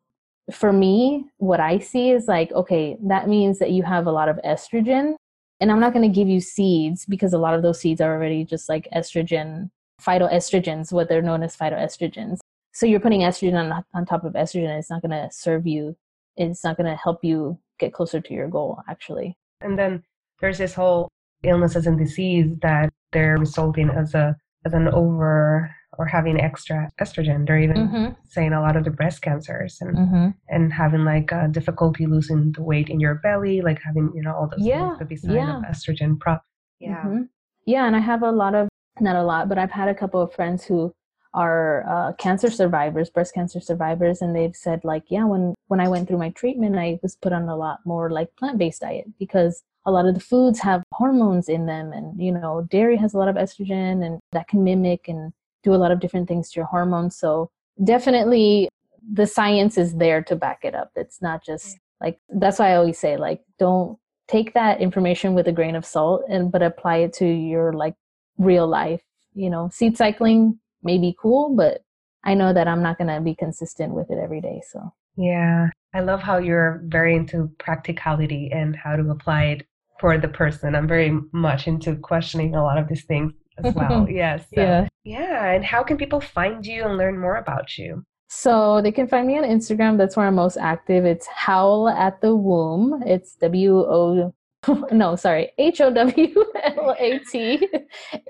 for 0.53 0.73
me, 0.73 1.25
what 1.39 1.61
I 1.61 1.79
see 1.79 2.11
is 2.11 2.29
like, 2.29 2.53
okay, 2.53 2.99
that 3.05 3.29
means 3.29 3.59
that 3.61 3.71
you 3.71 3.83
have 3.83 4.07
a 4.07 4.13
lot 4.13 4.29
of 4.29 4.39
estrogen 4.45 5.15
and 5.61 5.71
I'm 5.71 5.81
not 5.81 5.93
going 5.93 6.07
to 6.07 6.15
give 6.15 6.29
you 6.29 6.41
seeds 6.41 7.07
because 7.07 7.33
a 7.33 7.39
lot 7.39 7.55
of 7.55 7.63
those 7.63 7.81
seeds 7.81 8.01
are 8.01 8.15
already 8.15 8.45
just 8.45 8.69
like 8.69 8.89
estrogen, 8.95 9.71
phytoestrogens, 10.03 10.93
what 10.93 11.09
they're 11.09 11.23
known 11.23 11.43
as 11.43 11.57
phytoestrogens. 11.57 12.41
So 12.75 12.87
you're 12.87 13.01
putting 13.01 13.21
estrogen 13.21 13.73
on, 13.73 13.85
on 13.95 14.05
top 14.05 14.25
of 14.25 14.33
estrogen. 14.33 14.77
It's 14.79 14.91
not 14.91 15.01
going 15.01 15.13
to 15.13 15.29
serve 15.33 15.67
you. 15.67 15.97
It's 16.37 16.65
not 16.65 16.77
going 16.77 16.91
to 16.91 16.97
help 16.97 17.23
you 17.23 17.59
get 17.79 17.93
closer 17.93 18.21
to 18.21 18.35
your 18.35 18.49
goal, 18.49 18.81
actually. 18.89 19.39
And 19.61 19.79
then 19.79 20.03
there's 20.41 20.59
this 20.59 20.75
whole 20.75 21.09
illnesses 21.45 21.87
and 21.87 21.97
disease 21.97 22.51
that 22.63 22.91
they're 23.13 23.39
resulting 23.39 23.91
as 23.91 24.15
a 24.15 24.37
as 24.67 24.73
an 24.73 24.89
over 24.89 25.71
or 25.99 26.07
having 26.07 26.41
extra 26.41 26.91
estrogen. 27.01 27.47
They're 27.47 27.61
even 27.61 27.77
mm-hmm. 27.77 28.13
saying 28.27 28.53
a 28.53 28.61
lot 28.61 28.77
of 28.77 28.85
the 28.85 28.91
breast 28.91 29.23
cancers 29.23 29.79
and 29.81 29.97
mm-hmm. 29.97 30.29
and 30.49 30.73
having 30.73 31.05
like 31.05 31.31
a 31.31 31.47
difficulty 31.49 32.07
losing 32.07 32.51
the 32.53 32.63
weight 32.63 32.89
in 32.89 32.99
your 32.99 33.17
belly, 33.17 33.61
like 33.61 33.81
having 33.85 34.11
you 34.17 34.23
know 34.23 34.35
all 34.35 34.49
those 34.49 34.67
yeah. 34.67 34.89
things 34.89 34.99
could 34.99 35.09
be 35.09 35.17
sign 35.17 35.37
yeah. 35.37 35.59
of 35.59 35.63
estrogen 35.65 36.19
prop. 36.19 36.43
Yeah, 36.81 37.03
mm-hmm. 37.03 37.23
yeah, 37.67 37.87
and 37.87 37.95
I 37.95 38.01
have 38.01 38.23
a 38.23 38.33
lot 38.33 38.57
of 38.57 38.69
not 39.01 39.15
a 39.15 39.23
lot, 39.23 39.49
but 39.49 39.59
I've 39.59 39.71
had 39.71 39.89
a 39.89 39.95
couple 39.95 40.21
of 40.21 40.33
friends 40.35 40.65
who 40.65 40.93
are 41.35 41.85
uh, 41.89 42.13
cancer 42.15 42.51
survivors, 42.51 43.11
breast 43.11 43.35
cancer 43.35 43.61
survivors, 43.61 44.23
and 44.23 44.35
they've 44.35 44.57
said 44.57 44.81
like, 44.85 45.05
yeah, 45.09 45.25
when 45.25 45.55
when 45.67 45.81
I 45.81 45.89
went 45.89 46.09
through 46.09 46.19
my 46.19 46.31
treatment, 46.31 46.79
I 46.79 46.99
was 47.03 47.17
put 47.17 47.33
on 47.33 47.49
a 47.49 47.57
lot 47.57 47.81
more 47.85 48.11
like 48.11 48.35
plant 48.37 48.59
based 48.59 48.81
diet 48.81 49.07
because 49.19 49.63
a 49.85 49.91
lot 49.91 50.07
of 50.07 50.15
the 50.15 50.21
foods 50.21 50.61
have 50.61 50.83
hormones 50.93 51.49
in 51.49 51.67
them, 51.67 51.93
and 51.93 52.21
you 52.21 52.33
know, 52.33 52.67
dairy 52.71 52.97
has 52.97 53.15
a 53.15 53.19
lot 53.19 53.29
of 53.29 53.37
estrogen, 53.37 54.07
and 54.07 54.21
that 54.33 54.49
can 54.49 54.65
mimic 54.65 55.09
and 55.09 55.33
do 55.65 55.75
a 55.75 55.77
lot 55.77 55.91
of 55.91 56.01
different 56.01 56.29
things 56.29 56.51
to 56.51 56.61
your 56.61 56.67
hormones. 56.67 57.17
So 57.17 57.51
definitely 57.83 58.69
the 59.13 59.27
science 59.27 59.77
is 59.77 59.95
there 59.95 60.23
to 60.23 60.37
back 60.37 60.61
it 60.63 60.75
up. 60.75 60.93
It's 60.95 61.21
not 61.21 61.45
just 61.45 61.79
like 62.01 62.19
that's 62.29 62.59
why 62.59 62.71
I 62.71 62.77
always 62.77 62.99
say 62.99 63.17
like 63.17 63.43
don't 63.59 63.99
take 64.29 64.55
that 64.55 64.81
information 64.81 65.35
with 65.35 65.49
a 65.49 65.53
grain 65.53 65.75
of 65.75 65.85
salt 65.85 66.23
and 66.29 66.51
but 66.51 66.63
apply 66.63 66.99
it 66.99 67.13
to 67.15 67.27
your 67.27 67.73
like 67.73 67.95
real 68.39 68.69
life. 68.69 69.03
You 69.35 69.51
know, 69.51 69.69
seed 69.73 69.97
cycling 69.97 70.61
may 70.85 70.99
be 70.99 71.17
cool, 71.21 71.55
but 71.57 71.83
I 72.25 72.35
know 72.35 72.53
that 72.53 72.69
I'm 72.69 72.83
not 72.83 72.99
going 72.99 73.09
to 73.09 73.21
be 73.21 73.35
consistent 73.35 73.93
with 73.95 74.11
it 74.11 74.19
every 74.23 74.41
day. 74.41 74.63
So, 74.71 74.93
yeah, 75.17 75.69
I 75.95 76.01
love 76.01 76.23
how 76.23 76.39
you're 76.39 76.83
very 76.87 77.15
into 77.15 77.51
practicality 77.59 78.51
and 78.53 78.75
how 78.77 78.97
to 78.97 79.11
apply 79.11 79.45
it 79.45 79.67
for 80.01 80.19
the 80.19 80.29
person. 80.29 80.75
I'm 80.75 80.89
very 80.89 81.19
much 81.33 81.67
into 81.67 81.97
questioning 81.97 82.55
a 82.55 82.63
lot 82.63 82.79
of 82.79 82.89
these 82.89 83.05
things 83.05 83.33
as 83.63 83.75
well. 83.77 84.09
yes. 84.09 84.45
So, 84.55 84.61
yeah. 84.61 84.89
Yeah. 85.05 85.51
And 85.53 85.65
how 85.65 85.83
can 85.83 85.97
people 85.97 86.21
find 86.21 86.65
you 86.67 86.85
and 86.85 86.97
learn 86.97 87.21
more 87.21 87.37
about 87.37 87.77
you? 87.79 88.05
So 88.29 88.81
they 88.83 88.91
can 88.91 89.07
find 89.07 89.27
me 89.27 89.39
on 89.39 89.45
Instagram. 89.45 89.97
That's 89.97 90.17
where 90.17 90.27
I'm 90.27 90.35
most 90.35 90.57
active. 90.57 91.05
It's 91.05 91.27
Howl 91.27 91.89
at 91.89 92.21
the 92.21 92.35
Womb. 92.35 93.03
It's 93.07 93.37
W 93.37 93.79
O 93.79 94.35
no, 94.91 95.15
sorry, 95.15 95.53
H 95.59 95.81
O 95.81 95.93
W 95.93 96.45
L 96.63 96.97
A 96.99 97.19
T 97.31 97.69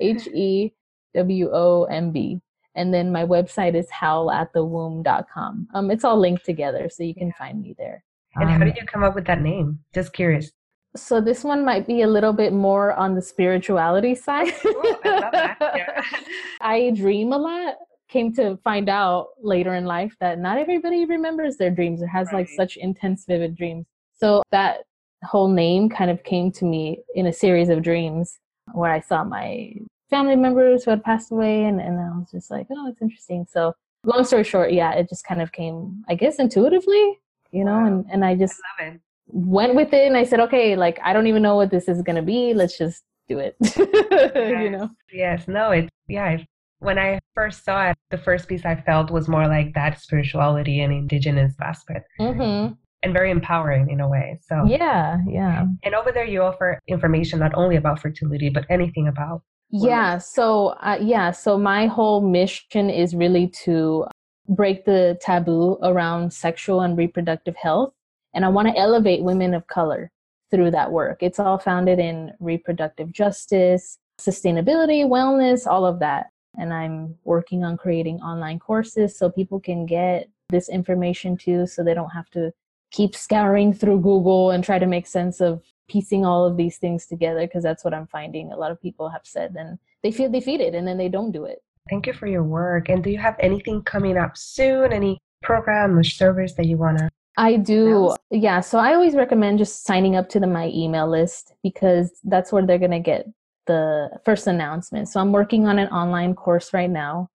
H 0.01 0.27
E 0.29 0.73
W 1.15 1.51
O 1.53 1.85
M 1.85 2.11
B. 2.11 2.41
And 2.77 2.93
then 2.93 3.13
my 3.13 3.25
website 3.25 3.77
is 3.77 3.87
howlatthewomb.com. 3.89 5.69
Um, 5.75 5.91
it's 5.93 6.05
all 6.05 6.19
linked 6.19 6.45
together, 6.45 6.89
so 6.91 7.05
you 7.05 7.15
can 7.15 7.33
find 7.39 7.61
me 7.61 7.75
there. 7.79 8.03
And 8.35 8.51
um, 8.51 8.59
how 8.59 8.65
did 8.65 8.77
you 8.77 8.85
come 8.85 9.05
up 9.05 9.15
with 9.15 9.27
that 9.27 9.41
name? 9.41 9.79
Just 9.95 10.13
curious 10.13 10.51
so 10.97 11.21
this 11.21 11.43
one 11.43 11.65
might 11.65 11.87
be 11.87 12.03
a 12.03 12.07
little 12.07 12.33
bit 12.33 12.53
more 12.53 12.93
on 12.93 13.15
the 13.15 13.23
spirituality 13.23 14.15
side. 14.15 14.53
Ooh, 14.65 14.97
I, 15.05 15.57
yeah. 15.77 16.03
I 16.61 16.93
dream 16.95 17.33
a 17.33 17.39
lot. 17.39 17.77
Came 18.09 18.33
to 18.35 18.57
find 18.59 18.89
out 18.89 19.29
later 19.43 19.75
in 19.75 19.87
life 19.87 20.15
that 20.21 20.39
not 20.39 20.59
everybody 20.59 21.05
remembers 21.05 21.57
their 21.57 21.71
dreams 21.71 22.03
or 22.03 22.07
has 22.07 22.29
right. 22.29 22.41
like 22.41 22.49
such 22.49 22.77
intense, 22.77 23.25
vivid 23.27 23.57
dreams. 23.57 23.87
So 24.15 24.43
that 24.53 24.85
whole 25.25 25.49
name 25.49 25.89
kind 25.89 26.11
of 26.11 26.23
came 26.23 26.53
to 26.53 26.65
me 26.65 26.99
in 27.15 27.27
a 27.27 27.33
series 27.33 27.71
of 27.71 27.83
dreams 27.83 28.39
where 28.73 28.93
I 28.93 29.01
saw 29.01 29.25
my 29.25 29.73
family 30.11 30.37
members 30.37 30.85
who 30.85 30.91
had 30.91 31.03
passed 31.03 31.33
away, 31.33 31.65
and, 31.65 31.81
and 31.81 31.99
I 31.99 32.17
was 32.17 32.31
just 32.31 32.51
like, 32.51 32.67
oh, 32.71 32.89
it's 32.89 33.03
interesting. 33.03 33.47
So, 33.51 33.75
long 34.05 34.25
story 34.25 34.45
short, 34.45 34.73
yeah, 34.73 34.93
it 34.93 35.09
just 35.09 35.27
kind 35.27 35.41
of 35.43 35.53
came, 35.53 36.05
I 36.09 36.15
guess, 36.15 36.39
intuitively, 36.39 37.19
you 37.53 37.65
know, 37.65 37.73
wow. 37.73 37.87
and, 37.87 38.07
and 38.11 38.25
I 38.25 38.35
just. 38.35 38.61
I 38.79 38.99
went 39.27 39.75
with 39.75 39.93
it 39.93 40.07
and 40.07 40.17
I 40.17 40.25
said, 40.25 40.41
okay, 40.41 40.77
like 40.77 40.99
I 41.03 41.13
don't 41.13 41.27
even 41.27 41.43
know 41.43 41.57
what 41.57 41.71
this 41.71 41.89
is 41.89 42.03
gonna 42.03 42.23
be. 42.23 42.55
Let's 42.55 42.77
just 42.77 43.03
do 43.29 43.39
it. 43.39 43.57
yes. 43.61 44.63
you 44.63 44.71
know? 44.71 44.91
Yes. 45.13 45.49
No, 45.49 45.71
it 45.71 45.89
yeah. 46.09 46.39
When 46.81 46.99
I 46.99 47.19
first 47.35 47.65
saw 47.65 47.91
it, 47.91 47.97
the 48.11 48.19
first 48.19 48.49
piece 48.49 48.65
I 48.65 48.75
felt 48.75 49.11
was 49.11 49.29
more 49.29 49.49
like 49.49 49.75
that 49.75 50.01
spirituality 50.01 50.81
and 50.81 50.93
indigenous 50.93 51.55
aspect. 51.61 52.09
Mm-hmm. 52.21 52.75
And 53.03 53.13
very 53.13 53.31
empowering 53.31 53.91
in 53.91 54.01
a 54.01 54.09
way. 54.09 54.39
So 54.43 54.65
yeah, 54.67 55.19
yeah. 55.29 55.67
And 55.83 55.95
over 55.95 56.11
there, 56.11 56.25
you 56.25 56.43
offer 56.43 56.79
information 56.89 57.39
not 57.39 57.55
only 57.55 57.77
about 57.77 58.01
fertility, 58.01 58.49
but 58.49 58.65
anything 58.71 59.09
about 59.09 59.43
yeah 59.71 60.19
so 60.19 60.69
uh, 60.81 60.99
yeah 61.01 61.31
so 61.31 61.59
my 61.59 61.87
whole 61.87 62.21
mission 62.21 62.91
is 62.91 63.15
really 63.15 63.49
to 63.49 64.05
break 64.49 64.85
the 64.85 65.19
taboo 65.21 65.79
around 65.83 66.33
sexual 66.33 66.81
and 66.83 66.97
reproductive 66.97 67.57
health 67.57 67.93
and 68.35 68.45
I 68.45 68.49
want 68.49 68.69
to 68.69 68.77
elevate 68.77 69.23
women 69.23 69.55
of 69.55 69.67
color 69.69 70.11
through 70.51 70.73
that 70.73 70.93
work. 70.93 71.23
It's 71.23 71.39
all 71.39 71.59
founded 71.59 71.99
in 71.99 72.33
reproductive 72.41 73.13
justice, 73.13 73.99
sustainability, 74.21 75.07
wellness, 75.07 75.67
all 75.67 75.87
of 75.87 76.01
that. 76.01 76.27
And 76.59 76.73
I'm 76.73 77.17
working 77.25 77.65
on 77.65 77.77
creating 77.77 78.21
online 78.21 78.59
courses 78.59 79.17
so 79.17 79.31
people 79.31 79.61
can 79.61 79.87
get 79.87 80.29
this 80.51 80.69
information 80.69 81.37
too, 81.37 81.67
so 81.67 81.83
they 81.83 81.95
don't 81.95 82.11
have 82.11 82.31
to 82.31 82.53
keep 82.95 83.17
scouring 83.17 83.73
through 83.73 84.01
Google 84.01 84.53
and 84.53 84.63
try 84.63 84.79
to 84.79 84.87
make 84.87 85.09
sense 85.09 85.41
of 85.41 85.61
piecing 85.89 86.25
all 86.25 86.47
of 86.47 86.57
these 86.57 86.79
things 86.79 87.07
together 87.07 87.41
because 87.41 87.65
that's 87.65 87.85
what 87.85 87.93
I'm 87.93 88.07
finding 88.07 88.53
a 88.53 88.57
lot 88.57 88.71
of 88.71 88.81
people 88.81 89.09
have 89.09 89.23
said 89.25 89.57
and 89.59 89.79
they 90.05 90.13
feel 90.13 90.31
defeated 90.31 90.77
and 90.77 90.87
then 90.87 90.97
they 90.97 91.09
don't 91.09 91.33
do 91.33 91.45
it. 91.45 91.59
Thank 91.91 92.07
you 92.07 92.13
for 92.13 92.29
your 92.29 92.45
work. 92.45 92.89
And 92.89 93.03
do 93.03 93.11
you 93.11 93.19
have 93.19 93.37
anything 93.41 93.83
coming 93.83 94.17
up 94.17 94.37
soon? 94.37 94.93
Any 94.93 95.19
program 95.43 95.99
or 95.99 96.05
service 96.05 96.55
that 96.55 96.67
you 96.67 96.77
want 96.77 96.99
to 96.99 97.11
I 97.37 97.57
do. 97.57 98.15
Yeah. 98.31 98.61
So 98.61 98.79
I 98.79 98.95
always 98.95 99.15
recommend 99.15 99.59
just 99.59 99.85
signing 99.85 100.15
up 100.15 100.29
to 100.29 100.39
the 100.39 100.47
my 100.47 100.69
email 100.69 101.11
list 101.11 101.53
because 101.65 102.13
that's 102.23 102.53
where 102.53 102.65
they're 102.65 102.79
going 102.79 102.93
to 102.93 103.01
get 103.01 103.27
the 103.67 104.09
first 104.25 104.47
announcement. 104.47 105.09
So 105.09 105.19
I'm 105.21 105.33
working 105.33 105.67
on 105.67 105.81
an 105.81 105.89
online 105.89 106.35
course 106.35 106.73
right 106.73 106.91
now. 106.91 107.29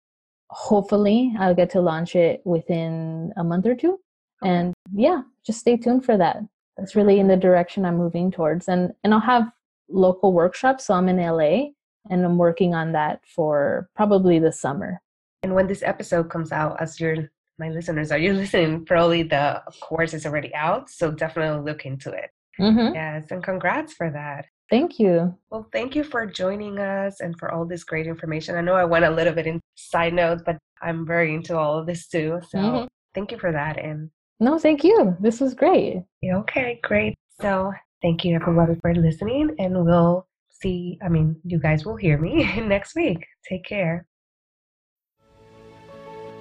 hopefully 0.50 1.34
I'll 1.40 1.56
get 1.56 1.72
to 1.72 1.82
launch 1.82 2.16
it 2.16 2.42
within 2.46 3.34
a 3.38 3.44
month 3.44 3.66
or 3.66 3.76
two. 3.76 4.00
And 4.44 4.74
yeah, 4.94 5.22
just 5.46 5.60
stay 5.60 5.78
tuned 5.78 6.06
for 6.06 6.18
that. 6.18 6.38
That's 6.78 6.96
really 6.96 7.20
in 7.20 7.28
the 7.28 7.38
direction 7.38 7.86
I'm 7.86 7.98
moving 7.98 8.32
towards. 8.32 8.68
And 8.68 8.94
and 9.04 9.14
I'll 9.14 9.20
have 9.20 9.52
local 9.90 10.34
workshops. 10.34 10.86
So 10.86 10.94
I'm 10.94 11.10
in 11.10 11.18
LA 11.18 11.70
and 12.10 12.24
I'm 12.24 12.38
working 12.38 12.74
on 12.74 12.92
that 12.94 13.22
for 13.26 13.90
probably 13.96 14.40
the 14.40 14.52
summer. 14.52 15.02
And 15.44 15.54
when 15.56 15.68
this 15.68 15.84
episode 15.84 16.30
comes 16.30 16.52
out, 16.52 16.82
as 16.82 17.00
you're 17.00 17.30
my 17.60 17.70
listeners, 17.70 18.12
are 18.12 18.18
you 18.18 18.34
listening? 18.42 18.86
Probably 18.86 19.24
the 19.24 19.64
course 19.82 20.14
is 20.14 20.26
already 20.26 20.54
out. 20.54 20.90
So 20.90 21.12
definitely 21.12 21.64
look 21.64 21.86
into 21.86 22.12
it. 22.12 22.30
Mm-hmm. 22.60 22.96
Yes, 22.96 23.28
and 23.30 23.44
congrats 23.44 23.94
for 23.94 24.10
that. 24.10 24.46
Thank 24.70 25.00
you. 25.00 25.38
Well, 25.50 25.68
thank 25.72 25.96
you 25.96 26.04
for 26.04 26.26
joining 26.26 26.80
us 26.80 27.22
and 27.22 27.38
for 27.38 27.52
all 27.52 27.66
this 27.66 27.84
great 27.84 28.08
information. 28.08 28.56
I 28.56 28.62
know 28.62 28.74
I 28.74 28.84
went 28.84 29.06
a 29.06 29.10
little 29.10 29.34
bit 29.34 29.48
in 29.48 29.62
side 29.76 30.14
notes, 30.14 30.42
but 30.46 30.58
I'm 30.82 31.06
very 31.06 31.34
into 31.34 31.58
all 31.58 31.80
of 31.80 31.86
this 31.86 32.08
too. 32.08 32.42
So 32.50 32.58
mm-hmm. 32.58 32.86
thank 33.16 33.32
you 33.32 33.38
for 33.38 33.52
that. 33.52 33.78
And 33.78 34.10
no, 34.40 34.58
thank 34.60 34.84
you. 34.84 35.16
This 35.20 35.40
was 35.40 35.54
great. 35.54 36.04
Okay, 36.24 36.80
great. 36.84 37.16
So 37.42 37.72
thank 38.02 38.24
you 38.24 38.36
everybody 38.36 38.76
for 38.82 38.94
listening, 38.94 39.56
and 39.60 39.86
we'll 39.86 40.28
see. 40.50 41.00
I 41.04 41.10
mean, 41.10 41.40
you 41.44 41.60
guys 41.60 41.86
will 41.86 41.96
hear 41.96 42.18
me 42.18 42.62
next 42.62 42.96
week. 42.96 43.26
Take 43.48 43.66
care. 43.66 44.06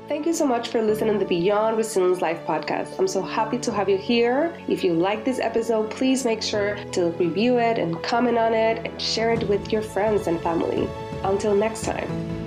Thank 0.09 0.25
you 0.25 0.33
so 0.33 0.47
much 0.47 0.69
for 0.69 0.81
listening 0.81 1.15
to 1.15 1.19
the 1.19 1.25
Beyond 1.25 1.77
Resilience 1.77 2.21
Life 2.21 2.39
podcast. 2.47 2.97
I'm 2.97 3.09
so 3.09 3.23
happy 3.23 3.59
to 3.59 3.73
have 3.73 3.89
you 3.89 3.99
here. 3.99 4.57
If 4.69 4.85
you 4.85 4.93
like 4.93 5.25
this 5.25 5.41
episode, 5.41 5.91
please 5.91 6.25
make 6.25 6.43
sure 6.43 6.77
to 6.93 7.11
review 7.19 7.59
it 7.59 7.79
and 7.79 8.01
comment 8.05 8.39
on 8.39 8.55
it 8.55 8.87
and 8.87 9.03
share 9.03 9.33
it 9.33 9.49
with 9.49 9.73
your 9.73 9.83
friends 9.83 10.29
and 10.29 10.41
family. 10.41 10.89
Until 11.25 11.57
next 11.57 11.85
time. 11.85 12.46